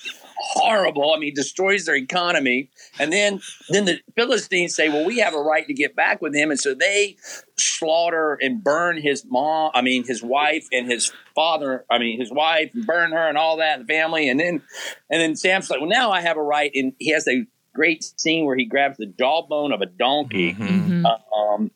horrible. 0.46 1.14
I 1.14 1.20
mean, 1.20 1.34
destroys 1.34 1.86
their 1.86 1.96
economy. 1.96 2.70
And 3.00 3.12
then 3.12 3.42
then 3.70 3.86
the 3.86 4.00
Philistines 4.16 4.75
say, 4.75 4.90
"Well, 4.90 5.06
we 5.06 5.18
have 5.20 5.34
a 5.34 5.42
right 5.42 5.68
to 5.68 5.74
get 5.74 5.96
back 5.96 6.22
with 6.22 6.36
him," 6.36 6.52
and 6.52 6.60
so 6.60 6.74
they 6.74 7.18
slaughter 7.58 8.38
and 8.42 8.64
burn 8.64 9.02
his 9.02 9.25
mom. 9.25 9.72
I 9.74 9.82
mean, 9.82 10.06
his 10.06 10.22
wife 10.22 10.68
and 10.72 10.90
his 10.90 11.12
father. 11.34 11.86
I 11.90 11.98
mean, 11.98 12.20
his 12.20 12.32
wife 12.32 12.72
and 12.74 12.86
burn 12.86 13.12
her 13.12 13.28
and 13.28 13.38
all 13.38 13.58
that, 13.58 13.80
the 13.80 13.86
family. 13.86 14.30
And 14.30 14.40
then 14.40 14.62
and 15.10 15.22
then 15.22 15.36
Sam's 15.36 15.70
like, 15.70 15.80
"Well, 15.80 15.90
now 15.90 16.12
I 16.12 16.22
have 16.22 16.38
a 16.38 16.44
right," 16.44 16.72
and 16.74 16.94
he 17.00 17.12
has 17.12 17.28
a 17.28 17.46
great 17.74 18.04
scene 18.18 18.46
where 18.46 18.56
he 18.56 18.66
grabs 18.66 18.98
the 18.98 19.08
jawbone 19.08 19.74
of 19.74 19.82
a 19.82 19.86
donkey. 19.86 20.54
Mm-hmm. 20.54 21.06
Um, 21.06 21.72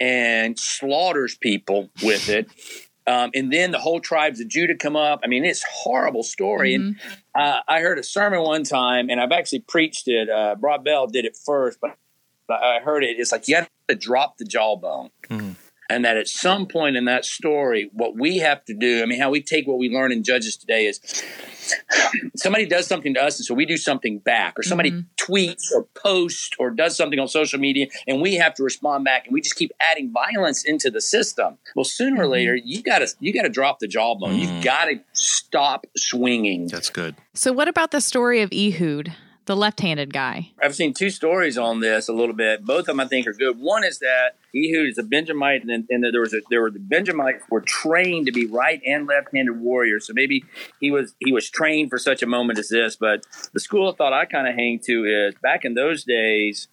and 0.00 0.58
slaughters 0.58 1.36
people 1.36 1.88
with 2.02 2.28
it. 2.28 2.48
Um, 3.06 3.30
and 3.34 3.52
then 3.52 3.72
the 3.72 3.78
whole 3.78 4.00
tribes 4.00 4.40
of 4.40 4.48
Judah 4.48 4.76
come 4.76 4.96
up. 4.96 5.20
I 5.24 5.26
mean, 5.26 5.44
it's 5.44 5.64
horrible 5.68 6.22
story. 6.22 6.74
Mm-hmm. 6.74 6.86
And 6.86 6.96
uh, 7.34 7.60
I 7.66 7.80
heard 7.80 7.98
a 7.98 8.02
sermon 8.02 8.42
one 8.42 8.64
time, 8.64 9.10
and 9.10 9.20
I've 9.20 9.32
actually 9.32 9.60
preached 9.60 10.06
it. 10.06 10.30
Uh, 10.30 10.56
Rob 10.60 10.84
Bell 10.84 11.06
did 11.06 11.24
it 11.24 11.36
first, 11.36 11.78
but 11.80 11.96
I 12.48 12.80
heard 12.80 13.02
it. 13.02 13.18
It's 13.18 13.32
like 13.32 13.48
you 13.48 13.56
have 13.56 13.68
to 13.88 13.94
drop 13.94 14.38
the 14.38 14.44
jawbone. 14.44 15.10
Mm-hmm 15.28 15.52
and 15.92 16.06
that 16.06 16.16
at 16.16 16.26
some 16.26 16.66
point 16.66 16.96
in 16.96 17.04
that 17.04 17.24
story, 17.24 17.90
what 17.92 18.18
we 18.18 18.38
have 18.38 18.64
to 18.64 18.74
do, 18.74 19.02
I 19.02 19.06
mean, 19.06 19.20
how 19.20 19.30
we 19.30 19.42
take 19.42 19.66
what 19.66 19.78
we 19.78 19.90
learn 19.90 20.10
in 20.10 20.22
Judges 20.22 20.56
today 20.56 20.86
is 20.86 21.00
somebody 22.34 22.64
does 22.64 22.86
something 22.86 23.12
to 23.14 23.22
us, 23.22 23.38
and 23.38 23.44
so 23.44 23.54
we 23.54 23.66
do 23.66 23.76
something 23.76 24.18
back, 24.18 24.58
or 24.58 24.62
somebody 24.62 24.90
mm-hmm. 24.90 25.32
tweets 25.32 25.70
or 25.74 25.84
posts 25.94 26.50
or 26.58 26.70
does 26.70 26.96
something 26.96 27.18
on 27.18 27.28
social 27.28 27.58
media, 27.58 27.88
and 28.06 28.22
we 28.22 28.36
have 28.36 28.54
to 28.54 28.62
respond 28.62 29.04
back, 29.04 29.26
and 29.26 29.34
we 29.34 29.42
just 29.42 29.56
keep 29.56 29.70
adding 29.80 30.10
violence 30.12 30.64
into 30.64 30.90
the 30.90 31.00
system. 31.00 31.58
Well, 31.76 31.84
sooner 31.84 32.12
mm-hmm. 32.12 32.22
or 32.22 32.28
later, 32.28 32.56
you 32.56 32.82
got 32.82 33.00
to 33.00 33.08
you 33.20 33.34
got 33.34 33.42
to 33.42 33.50
drop 33.50 33.78
the 33.78 33.88
jawbone. 33.88 34.30
Mm-hmm. 34.30 34.54
You've 34.54 34.64
got 34.64 34.86
to 34.86 35.00
stop 35.12 35.86
swinging. 35.96 36.68
That's 36.68 36.90
good. 36.90 37.16
So, 37.34 37.52
what 37.52 37.68
about 37.68 37.90
the 37.90 38.00
story 38.00 38.40
of 38.40 38.50
Ehud? 38.50 39.14
The 39.46 39.56
left-handed 39.56 40.12
guy. 40.12 40.50
I've 40.62 40.74
seen 40.74 40.94
two 40.94 41.10
stories 41.10 41.58
on 41.58 41.80
this 41.80 42.08
a 42.08 42.12
little 42.12 42.34
bit. 42.34 42.64
Both 42.64 42.80
of 42.80 42.86
them 42.86 43.00
I 43.00 43.06
think 43.06 43.26
are 43.26 43.32
good. 43.32 43.58
One 43.58 43.84
is 43.84 43.98
that 43.98 44.36
Ehud 44.54 44.88
is 44.88 44.98
a 44.98 45.02
Benjamite, 45.02 45.64
and, 45.64 45.86
and 45.88 46.04
there 46.04 46.20
was 46.20 46.34
a, 46.34 46.40
there 46.50 46.62
were 46.62 46.70
the 46.70 46.78
Benjamites 46.78 47.42
were 47.50 47.60
trained 47.60 48.26
to 48.26 48.32
be 48.32 48.46
right 48.46 48.80
and 48.86 49.06
left-handed 49.06 49.60
warriors. 49.60 50.06
So 50.06 50.12
maybe 50.14 50.44
he 50.80 50.90
was 50.90 51.14
he 51.18 51.32
was 51.32 51.50
trained 51.50 51.90
for 51.90 51.98
such 51.98 52.22
a 52.22 52.26
moment 52.26 52.58
as 52.58 52.68
this. 52.68 52.96
But 52.96 53.24
the 53.52 53.60
school 53.60 53.88
of 53.88 53.96
thought 53.96 54.12
I 54.12 54.24
kind 54.24 54.46
of 54.46 54.54
hang 54.54 54.78
to 54.86 55.04
is 55.04 55.34
back 55.42 55.64
in 55.64 55.74
those 55.74 56.04
days 56.04 56.68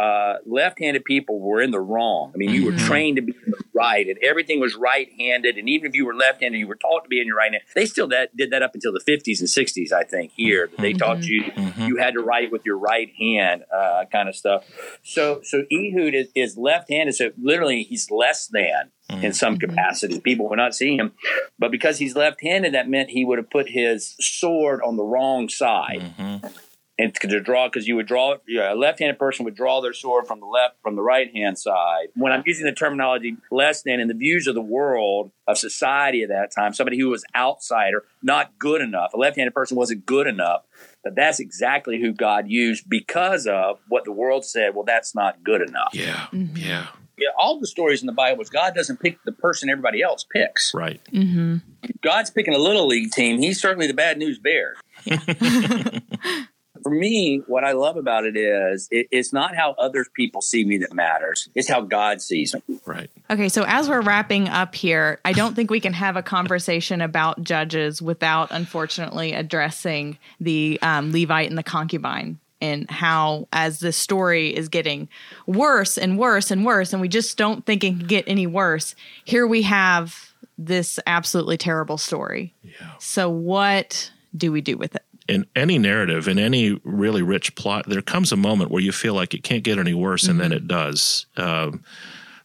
uh, 0.00 0.38
left-handed 0.46 1.04
people 1.04 1.38
were 1.38 1.60
in 1.60 1.72
the 1.72 1.80
wrong. 1.80 2.32
I 2.34 2.38
mean, 2.38 2.50
you 2.50 2.64
were 2.64 2.72
mm-hmm. 2.72 2.86
trained 2.86 3.16
to 3.16 3.22
be 3.22 3.34
right, 3.74 4.06
and 4.06 4.16
everything 4.22 4.58
was 4.58 4.74
right-handed. 4.74 5.58
And 5.58 5.68
even 5.68 5.90
if 5.90 5.94
you 5.94 6.06
were 6.06 6.14
left-handed, 6.14 6.56
you 6.56 6.66
were 6.66 6.76
taught 6.76 7.02
to 7.02 7.08
be 7.08 7.20
in 7.20 7.26
your 7.26 7.36
right 7.36 7.52
hand. 7.52 7.62
They 7.74 7.84
still 7.84 8.08
that, 8.08 8.34
did 8.34 8.50
that 8.52 8.62
up 8.62 8.74
until 8.74 8.94
the 8.94 9.00
50s 9.00 9.40
and 9.40 9.48
60s, 9.48 9.92
I 9.92 10.04
think. 10.04 10.32
Here, 10.34 10.68
mm-hmm. 10.68 10.80
they 10.80 10.94
taught 10.94 11.24
you 11.24 11.42
mm-hmm. 11.42 11.82
you 11.82 11.96
had 11.96 12.14
to 12.14 12.20
write 12.20 12.50
with 12.50 12.64
your 12.64 12.78
right 12.78 13.10
hand, 13.18 13.64
uh, 13.70 14.06
kind 14.10 14.30
of 14.30 14.34
stuff. 14.34 14.64
So, 15.02 15.42
so 15.44 15.64
Ehud 15.70 16.14
is, 16.14 16.28
is 16.34 16.56
left-handed. 16.56 17.14
So 17.14 17.32
literally, 17.38 17.82
he's 17.82 18.10
less 18.10 18.46
than 18.46 18.92
in 19.22 19.34
some 19.34 19.58
mm-hmm. 19.58 19.68
capacity. 19.68 20.20
People 20.20 20.48
would 20.48 20.56
not 20.56 20.74
see 20.74 20.96
him. 20.96 21.12
But 21.58 21.72
because 21.72 21.98
he's 21.98 22.16
left 22.16 22.40
handed, 22.42 22.72
that 22.72 22.88
meant 22.88 23.10
he 23.10 23.26
would 23.26 23.36
have 23.36 23.50
put 23.50 23.68
his 23.68 24.16
sword 24.18 24.80
on 24.82 24.96
the 24.96 25.04
wrong 25.04 25.50
side. 25.50 26.14
Mm-hmm 26.16 26.46
and 27.00 27.14
to 27.14 27.40
draw 27.40 27.66
because 27.68 27.88
you 27.88 27.96
would 27.96 28.06
draw 28.06 28.36
yeah, 28.46 28.72
a 28.72 28.76
left-handed 28.76 29.18
person 29.18 29.44
would 29.44 29.54
draw 29.54 29.80
their 29.80 29.92
sword 29.92 30.26
from 30.26 30.40
the 30.40 30.46
left 30.46 30.76
from 30.82 30.96
the 30.96 31.02
right-hand 31.02 31.58
side 31.58 32.08
when 32.14 32.32
i'm 32.32 32.42
using 32.46 32.66
the 32.66 32.72
terminology 32.72 33.36
less 33.50 33.82
than 33.82 34.00
in 34.00 34.08
the 34.08 34.14
views 34.14 34.46
of 34.46 34.54
the 34.54 34.60
world 34.60 35.30
of 35.46 35.56
society 35.58 36.22
at 36.22 36.28
that 36.28 36.52
time 36.54 36.74
somebody 36.74 36.98
who 36.98 37.08
was 37.08 37.24
outsider 37.34 38.04
not 38.22 38.58
good 38.58 38.80
enough 38.80 39.12
a 39.14 39.16
left-handed 39.16 39.54
person 39.54 39.76
wasn't 39.76 40.04
good 40.04 40.26
enough 40.26 40.62
but 41.02 41.14
that's 41.16 41.40
exactly 41.40 42.00
who 42.00 42.12
god 42.12 42.48
used 42.48 42.88
because 42.88 43.46
of 43.46 43.78
what 43.88 44.04
the 44.04 44.12
world 44.12 44.44
said 44.44 44.74
well 44.74 44.84
that's 44.84 45.14
not 45.14 45.42
good 45.42 45.62
enough 45.62 45.90
yeah 45.92 46.26
mm-hmm. 46.32 46.56
yeah 46.56 46.86
yeah, 47.18 47.28
all 47.38 47.60
the 47.60 47.66
stories 47.66 48.00
in 48.00 48.06
the 48.06 48.14
Bible 48.14 48.40
is 48.40 48.48
God 48.48 48.74
doesn't 48.74 48.98
pick 48.98 49.22
the 49.24 49.32
person 49.32 49.68
everybody 49.68 50.00
else 50.00 50.24
picks. 50.24 50.72
Right. 50.72 51.02
Mm-hmm. 51.12 51.56
God's 52.00 52.30
picking 52.30 52.54
a 52.54 52.58
little 52.58 52.86
league 52.86 53.10
team. 53.10 53.38
He's 53.38 53.60
certainly 53.60 53.86
the 53.86 53.92
bad 53.92 54.16
news 54.16 54.38
bear. 54.38 54.76
Yeah. 55.04 55.18
for 56.82 56.90
me, 56.90 57.42
what 57.46 57.64
I 57.64 57.72
love 57.72 57.96
about 57.96 58.24
it 58.24 58.36
is 58.36 58.88
it, 58.90 59.08
it's 59.10 59.32
not 59.32 59.54
how 59.54 59.72
other 59.78 60.04
people 60.14 60.40
see 60.40 60.64
me 60.64 60.78
that 60.78 60.92
matters. 60.92 61.48
It's 61.54 61.68
how 61.68 61.82
God 61.82 62.20
sees 62.20 62.54
me. 62.54 62.78
Right. 62.86 63.10
Okay. 63.30 63.48
So 63.48 63.64
as 63.66 63.88
we're 63.88 64.02
wrapping 64.02 64.48
up 64.48 64.74
here, 64.74 65.20
I 65.24 65.32
don't 65.32 65.54
think 65.54 65.70
we 65.70 65.80
can 65.80 65.92
have 65.92 66.16
a 66.16 66.22
conversation 66.22 67.00
about 67.00 67.42
judges 67.42 68.00
without, 68.00 68.50
unfortunately, 68.50 69.32
addressing 69.32 70.18
the 70.40 70.78
um, 70.82 71.12
Levite 71.12 71.48
and 71.48 71.58
the 71.58 71.62
concubine 71.62 72.38
and 72.60 72.90
how 72.90 73.48
as 73.52 73.80
the 73.80 73.92
story 73.92 74.54
is 74.54 74.68
getting 74.68 75.08
worse 75.46 75.96
and 75.96 76.18
worse 76.18 76.50
and 76.50 76.64
worse 76.64 76.92
and 76.92 77.00
we 77.00 77.08
just 77.08 77.36
don't 77.36 77.64
think 77.64 77.82
it 77.82 77.96
can 77.96 78.06
get 78.06 78.24
any 78.26 78.46
worse 78.46 78.94
here 79.24 79.46
we 79.46 79.62
have 79.62 80.32
this 80.58 81.00
absolutely 81.06 81.56
terrible 81.56 81.96
story 81.96 82.52
yeah. 82.62 82.90
so 82.98 83.30
what 83.30 84.10
do 84.36 84.52
we 84.52 84.60
do 84.60 84.76
with 84.76 84.94
it 84.94 85.02
in 85.30 85.46
any 85.54 85.78
narrative, 85.78 86.26
in 86.26 86.40
any 86.40 86.80
really 86.82 87.22
rich 87.22 87.54
plot, 87.54 87.84
there 87.86 88.02
comes 88.02 88.32
a 88.32 88.36
moment 88.36 88.72
where 88.72 88.82
you 88.82 88.90
feel 88.90 89.14
like 89.14 89.32
it 89.32 89.44
can't 89.44 89.62
get 89.62 89.78
any 89.78 89.94
worse, 89.94 90.22
mm-hmm. 90.22 90.32
and 90.32 90.40
then 90.40 90.50
mm-hmm. 90.50 90.64
it 90.64 90.68
does. 90.68 91.26
Um, 91.36 91.84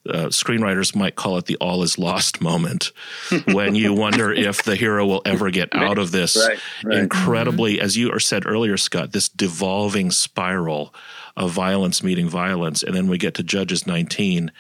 uh, 0.07 0.27
screenwriters 0.27 0.95
might 0.95 1.15
call 1.15 1.35
it 1.39 1.47
the 1.47 1.57
all 1.57 1.81
is 1.81 1.97
lost 1.97 2.39
moment 2.39 2.91
when 3.47 3.73
you 3.73 3.91
wonder 3.91 4.31
if 4.31 4.61
the 4.61 4.75
hero 4.75 5.03
will 5.03 5.23
ever 5.25 5.49
get 5.49 5.67
out 5.73 5.97
of 5.97 6.11
this 6.11 6.37
right, 6.37 6.59
right. 6.83 6.99
incredibly, 6.99 7.77
mm-hmm. 7.77 7.85
as 7.85 7.97
you 7.97 8.19
said 8.19 8.45
earlier, 8.45 8.77
Scott, 8.77 9.13
this 9.13 9.29
devolving 9.29 10.11
spiral 10.11 10.93
of 11.35 11.49
violence 11.49 12.03
meeting 12.03 12.29
violence. 12.29 12.83
And 12.83 12.95
then 12.95 13.07
we 13.07 13.17
get 13.17 13.33
to 13.35 13.43
Judges 13.43 13.87
19, 13.87 14.51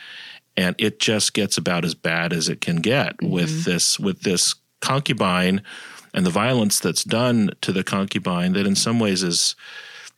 and 0.57 0.75
it 0.79 0.99
just 0.99 1.35
gets 1.35 1.59
about 1.59 1.85
as 1.85 1.93
bad 1.93 2.33
as 2.33 2.49
it 2.49 2.59
can 2.59 2.77
get 2.77 3.17
mm-hmm. 3.17 3.29
with 3.29 3.65
this 3.65 3.99
with 3.99 4.21
this 4.23 4.55
concubine 4.81 5.61
and 6.15 6.25
the 6.25 6.31
violence 6.31 6.79
that's 6.79 7.03
done 7.03 7.51
to 7.61 7.71
the 7.71 7.83
concubine 7.83 8.53
that 8.53 8.65
in 8.65 8.75
some 8.75 8.99
ways 8.99 9.21
is 9.21 9.55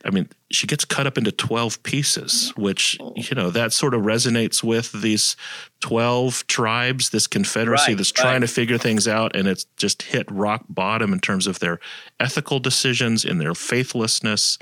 I 0.06 0.12
mean, 0.12 0.30
she 0.52 0.68
gets 0.68 0.86
cut 0.86 1.08
up 1.08 1.18
into 1.18 1.32
12 1.32 1.82
pieces, 1.82 2.54
which, 2.56 2.98
you 3.16 3.36
know, 3.36 3.50
that 3.50 3.74
sort 3.74 3.96
of 3.96 4.04
resonates 4.04 4.64
with 4.64 4.92
these 4.92 5.36
12 5.82 6.46
tribes, 6.46 7.10
this 7.10 7.26
confederacy 7.26 7.92
right, 7.92 7.98
that's 7.98 8.12
trying 8.12 8.34
right. 8.34 8.42
to 8.42 8.48
figure 8.48 8.78
things 8.78 9.08
out. 9.08 9.36
And 9.36 9.48
it's 9.48 9.66
just 9.76 10.04
hit 10.04 10.32
rock 10.32 10.64
bottom 10.70 11.14
in 11.14 11.20
terms 11.20 11.48
of 11.48 11.60
their 11.60 11.80
ethical 12.20 12.60
decisions, 12.60 13.26
in 13.26 13.40
their 13.40 13.56
faithlessness. 13.56 14.60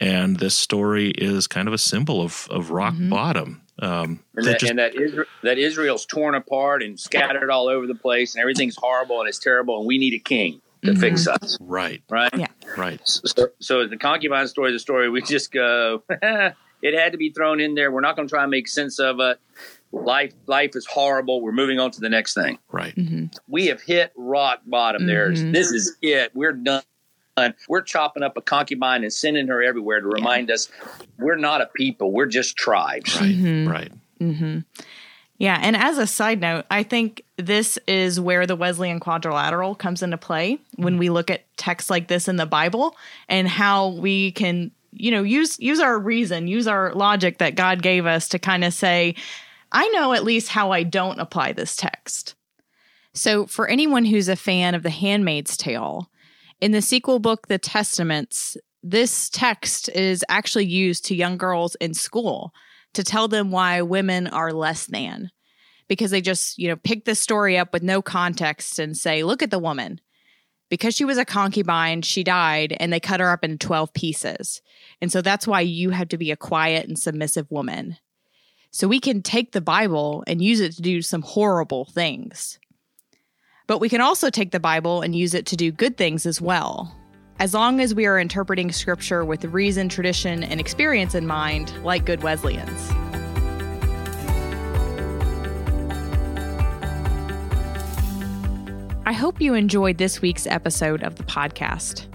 And 0.00 0.38
this 0.38 0.56
story 0.56 1.10
is 1.10 1.46
kind 1.46 1.68
of 1.68 1.72
a 1.72 1.78
symbol 1.78 2.20
of, 2.20 2.48
of 2.50 2.72
rock 2.72 2.94
mm-hmm. 2.94 3.10
bottom. 3.10 3.62
Um, 3.78 4.20
and, 4.34 4.44
that, 4.44 4.58
just, 4.58 4.70
and 4.70 4.78
that, 4.80 4.96
Israel, 4.96 5.26
that 5.44 5.56
Israel's 5.56 6.04
torn 6.04 6.34
apart 6.34 6.82
and 6.82 6.98
scattered 6.98 7.48
all 7.48 7.68
over 7.68 7.86
the 7.86 7.94
place, 7.94 8.34
and 8.34 8.40
everything's 8.40 8.76
horrible 8.76 9.20
and 9.20 9.28
it's 9.28 9.38
terrible, 9.38 9.78
and 9.78 9.86
we 9.86 9.98
need 9.98 10.14
a 10.14 10.18
king 10.18 10.60
to 10.84 10.92
mm-hmm. 10.92 11.00
fix 11.00 11.26
us. 11.26 11.58
Right. 11.60 12.02
Right. 12.08 12.30
Yeah. 12.36 12.48
Right. 12.76 13.00
So, 13.04 13.48
so 13.60 13.86
the 13.86 13.96
concubine 13.96 14.46
story, 14.48 14.72
the 14.72 14.78
story, 14.78 15.10
we 15.10 15.22
just 15.22 15.52
go. 15.52 16.02
it 16.10 16.94
had 16.94 17.12
to 17.12 17.18
be 17.18 17.30
thrown 17.30 17.60
in 17.60 17.74
there. 17.74 17.90
We're 17.90 18.00
not 18.00 18.16
going 18.16 18.28
to 18.28 18.32
try 18.32 18.42
and 18.42 18.50
make 18.50 18.68
sense 18.68 18.98
of 18.98 19.20
it. 19.20 19.38
Life, 19.92 20.34
life 20.46 20.72
is 20.74 20.86
horrible. 20.86 21.40
We're 21.40 21.52
moving 21.52 21.78
on 21.78 21.90
to 21.92 22.00
the 22.00 22.08
next 22.08 22.34
thing. 22.34 22.58
Right. 22.70 22.94
Mm-hmm. 22.94 23.26
We 23.48 23.66
have 23.66 23.80
hit 23.80 24.12
rock 24.16 24.60
bottom. 24.66 25.06
There's 25.06 25.40
mm-hmm. 25.40 25.52
this 25.52 25.70
is 25.70 25.96
it. 26.02 26.32
We're 26.34 26.52
done. 26.52 26.82
We're 27.68 27.82
chopping 27.82 28.22
up 28.22 28.36
a 28.36 28.40
concubine 28.40 29.02
and 29.02 29.12
sending 29.12 29.48
her 29.48 29.62
everywhere 29.62 30.00
to 30.00 30.06
remind 30.06 30.48
yeah. 30.48 30.54
us 30.54 30.70
we're 31.18 31.36
not 31.36 31.60
a 31.60 31.66
people. 31.66 32.12
We're 32.12 32.26
just 32.26 32.56
tribes. 32.56 33.20
Right. 33.20 33.34
Mm-hmm. 33.34 33.68
Right. 33.68 33.92
Mm-hmm. 35.34 35.42
Yeah. 35.42 35.58
And 35.62 35.76
as 35.76 35.98
a 35.98 36.06
side 36.06 36.40
note, 36.40 36.64
I 36.70 36.82
think 36.82 37.24
this 37.36 37.78
is 37.86 38.20
where 38.20 38.46
the 38.46 38.56
Wesleyan 38.56 39.00
quadrilateral 39.00 39.74
comes 39.74 40.02
into 40.02 40.16
play 40.16 40.58
when 40.76 40.98
we 40.98 41.10
look 41.10 41.30
at 41.30 41.44
texts 41.56 41.90
like 41.90 42.08
this 42.08 42.28
in 42.28 42.36
the 42.36 42.46
Bible 42.46 42.96
and 43.28 43.48
how 43.48 43.88
we 43.88 44.32
can, 44.32 44.70
you 44.92 45.10
know, 45.10 45.22
use 45.22 45.58
use 45.58 45.80
our 45.80 45.98
reason, 45.98 46.46
use 46.46 46.68
our 46.68 46.94
logic 46.94 47.38
that 47.38 47.56
God 47.56 47.82
gave 47.82 48.06
us 48.06 48.28
to 48.28 48.38
kind 48.38 48.64
of 48.64 48.72
say, 48.72 49.16
I 49.72 49.88
know 49.88 50.12
at 50.12 50.24
least 50.24 50.48
how 50.48 50.70
I 50.70 50.84
don't 50.84 51.18
apply 51.18 51.52
this 51.52 51.74
text. 51.74 52.36
So, 53.12 53.46
for 53.46 53.68
anyone 53.68 54.04
who's 54.04 54.28
a 54.28 54.36
fan 54.36 54.74
of 54.74 54.82
The 54.82 54.90
Handmaid's 54.90 55.56
Tale, 55.56 56.10
in 56.60 56.72
the 56.72 56.82
sequel 56.82 57.20
book, 57.20 57.46
The 57.46 57.58
Testaments, 57.58 58.56
this 58.82 59.30
text 59.30 59.88
is 59.90 60.24
actually 60.28 60.66
used 60.66 61.04
to 61.06 61.14
young 61.14 61.38
girls 61.38 61.74
in 61.76 61.94
school 61.94 62.52
to 62.94 63.04
tell 63.04 63.28
them 63.28 63.50
why 63.50 63.82
women 63.82 64.26
are 64.26 64.52
less 64.52 64.86
than 64.86 65.30
because 65.88 66.10
they 66.10 66.20
just, 66.20 66.58
you 66.58 66.68
know, 66.68 66.76
pick 66.76 67.04
this 67.04 67.20
story 67.20 67.58
up 67.58 67.72
with 67.72 67.82
no 67.82 68.00
context 68.00 68.78
and 68.78 68.96
say, 68.96 69.22
look 69.22 69.42
at 69.42 69.50
the 69.50 69.58
woman. 69.58 70.00
Because 70.70 70.94
she 70.94 71.04
was 71.04 71.18
a 71.18 71.24
concubine, 71.24 72.02
she 72.02 72.24
died 72.24 72.74
and 72.80 72.92
they 72.92 73.00
cut 73.00 73.20
her 73.20 73.30
up 73.30 73.44
into 73.44 73.58
12 73.58 73.92
pieces. 73.92 74.62
And 75.00 75.12
so 75.12 75.20
that's 75.20 75.46
why 75.46 75.60
you 75.60 75.90
have 75.90 76.08
to 76.08 76.18
be 76.18 76.30
a 76.30 76.36
quiet 76.36 76.88
and 76.88 76.98
submissive 76.98 77.50
woman. 77.50 77.98
So 78.70 78.88
we 78.88 78.98
can 78.98 79.22
take 79.22 79.52
the 79.52 79.60
Bible 79.60 80.24
and 80.26 80.42
use 80.42 80.60
it 80.60 80.72
to 80.72 80.82
do 80.82 81.02
some 81.02 81.22
horrible 81.22 81.84
things. 81.84 82.58
But 83.66 83.78
we 83.78 83.88
can 83.88 84.00
also 84.00 84.30
take 84.30 84.50
the 84.50 84.60
Bible 84.60 85.02
and 85.02 85.14
use 85.14 85.34
it 85.34 85.46
to 85.46 85.56
do 85.56 85.70
good 85.70 85.96
things 85.96 86.26
as 86.26 86.40
well 86.40 86.96
as 87.38 87.52
long 87.52 87.80
as 87.80 87.94
we 87.94 88.06
are 88.06 88.18
interpreting 88.18 88.70
scripture 88.70 89.24
with 89.24 89.44
reason, 89.46 89.88
tradition, 89.88 90.44
and 90.44 90.60
experience 90.60 91.14
in 91.14 91.26
mind, 91.26 91.72
like 91.84 92.04
good 92.04 92.20
Wesleyans. 92.22 92.90
I 99.06 99.12
hope 99.12 99.40
you 99.40 99.54
enjoyed 99.54 99.98
this 99.98 100.22
week's 100.22 100.46
episode 100.46 101.02
of 101.02 101.16
the 101.16 101.24
podcast. 101.24 102.06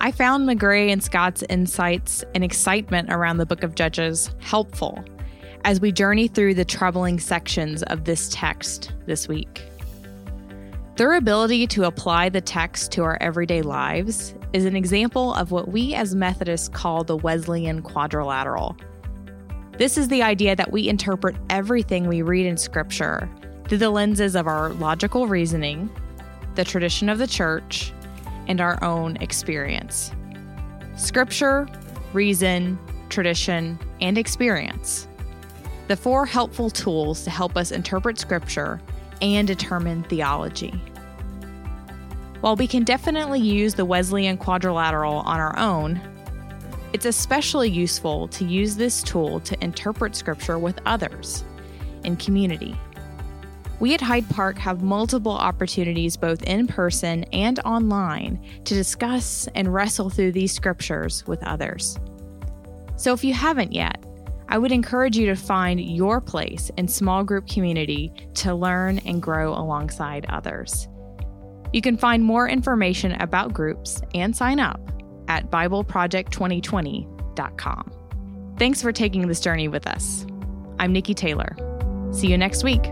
I 0.00 0.10
found 0.10 0.48
Magrey 0.48 0.90
and 0.90 1.02
Scott's 1.04 1.44
insights 1.48 2.24
and 2.34 2.42
excitement 2.42 3.12
around 3.12 3.36
the 3.36 3.46
book 3.46 3.62
of 3.62 3.74
Judges 3.74 4.30
helpful 4.40 5.04
as 5.64 5.80
we 5.80 5.92
journey 5.92 6.26
through 6.26 6.54
the 6.54 6.64
troubling 6.64 7.20
sections 7.20 7.82
of 7.84 8.04
this 8.04 8.30
text 8.32 8.92
this 9.06 9.28
week. 9.28 9.69
Their 11.00 11.14
ability 11.14 11.66
to 11.68 11.84
apply 11.84 12.28
the 12.28 12.42
text 12.42 12.92
to 12.92 13.04
our 13.04 13.16
everyday 13.22 13.62
lives 13.62 14.34
is 14.52 14.66
an 14.66 14.76
example 14.76 15.32
of 15.32 15.50
what 15.50 15.68
we 15.68 15.94
as 15.94 16.14
Methodists 16.14 16.68
call 16.68 17.04
the 17.04 17.16
Wesleyan 17.16 17.80
quadrilateral. 17.80 18.76
This 19.78 19.96
is 19.96 20.08
the 20.08 20.22
idea 20.22 20.54
that 20.54 20.70
we 20.70 20.90
interpret 20.90 21.36
everything 21.48 22.06
we 22.06 22.20
read 22.20 22.44
in 22.44 22.58
Scripture 22.58 23.30
through 23.66 23.78
the 23.78 23.88
lenses 23.88 24.36
of 24.36 24.46
our 24.46 24.74
logical 24.74 25.26
reasoning, 25.26 25.88
the 26.54 26.64
tradition 26.64 27.08
of 27.08 27.16
the 27.16 27.26
church, 27.26 27.94
and 28.46 28.60
our 28.60 28.78
own 28.84 29.16
experience. 29.22 30.12
Scripture, 30.98 31.66
reason, 32.12 32.78
tradition, 33.08 33.78
and 34.02 34.18
experience. 34.18 35.08
The 35.88 35.96
four 35.96 36.26
helpful 36.26 36.68
tools 36.68 37.24
to 37.24 37.30
help 37.30 37.56
us 37.56 37.72
interpret 37.72 38.18
Scripture 38.18 38.82
and 39.22 39.46
determine 39.46 40.02
theology. 40.04 40.70
While 42.40 42.56
we 42.56 42.66
can 42.66 42.84
definitely 42.84 43.40
use 43.40 43.74
the 43.74 43.84
Wesleyan 43.84 44.38
quadrilateral 44.38 45.16
on 45.20 45.40
our 45.40 45.58
own, 45.58 46.00
It's 46.92 47.06
especially 47.06 47.70
useful 47.70 48.26
to 48.28 48.44
use 48.44 48.74
this 48.74 49.02
tool 49.02 49.38
to 49.40 49.62
interpret 49.62 50.16
Scripture 50.16 50.58
with 50.58 50.80
others 50.86 51.44
in 52.04 52.16
community. 52.16 52.76
We 53.78 53.94
at 53.94 54.00
Hyde 54.00 54.28
Park 54.28 54.58
have 54.58 54.82
multiple 54.82 55.32
opportunities, 55.32 56.16
both 56.16 56.42
in 56.42 56.66
person 56.66 57.24
and 57.32 57.60
online, 57.60 58.44
to 58.64 58.74
discuss 58.74 59.48
and 59.54 59.72
wrestle 59.72 60.10
through 60.10 60.32
these 60.32 60.52
scriptures 60.52 61.26
with 61.26 61.42
others. 61.44 61.98
So 62.96 63.14
if 63.14 63.24
you 63.24 63.32
haven't 63.32 63.72
yet, 63.72 64.04
I 64.50 64.58
would 64.58 64.72
encourage 64.72 65.16
you 65.16 65.24
to 65.26 65.36
find 65.36 65.80
your 65.80 66.20
place 66.20 66.72
in 66.76 66.88
small 66.88 67.22
group 67.22 67.48
community 67.48 68.12
to 68.34 68.52
learn 68.52 68.98
and 69.06 69.22
grow 69.22 69.54
alongside 69.54 70.26
others. 70.28 70.88
You 71.72 71.80
can 71.80 71.96
find 71.96 72.24
more 72.24 72.48
information 72.48 73.12
about 73.12 73.54
groups 73.54 74.02
and 74.12 74.34
sign 74.34 74.58
up 74.58 74.80
at 75.28 75.52
BibleProject2020.com. 75.52 77.92
Thanks 78.58 78.82
for 78.82 78.90
taking 78.90 79.28
this 79.28 79.38
journey 79.38 79.68
with 79.68 79.86
us. 79.86 80.26
I'm 80.80 80.92
Nicki 80.92 81.14
Taylor. 81.14 81.54
See 82.10 82.26
you 82.26 82.36
next 82.36 82.64
week. 82.64 82.82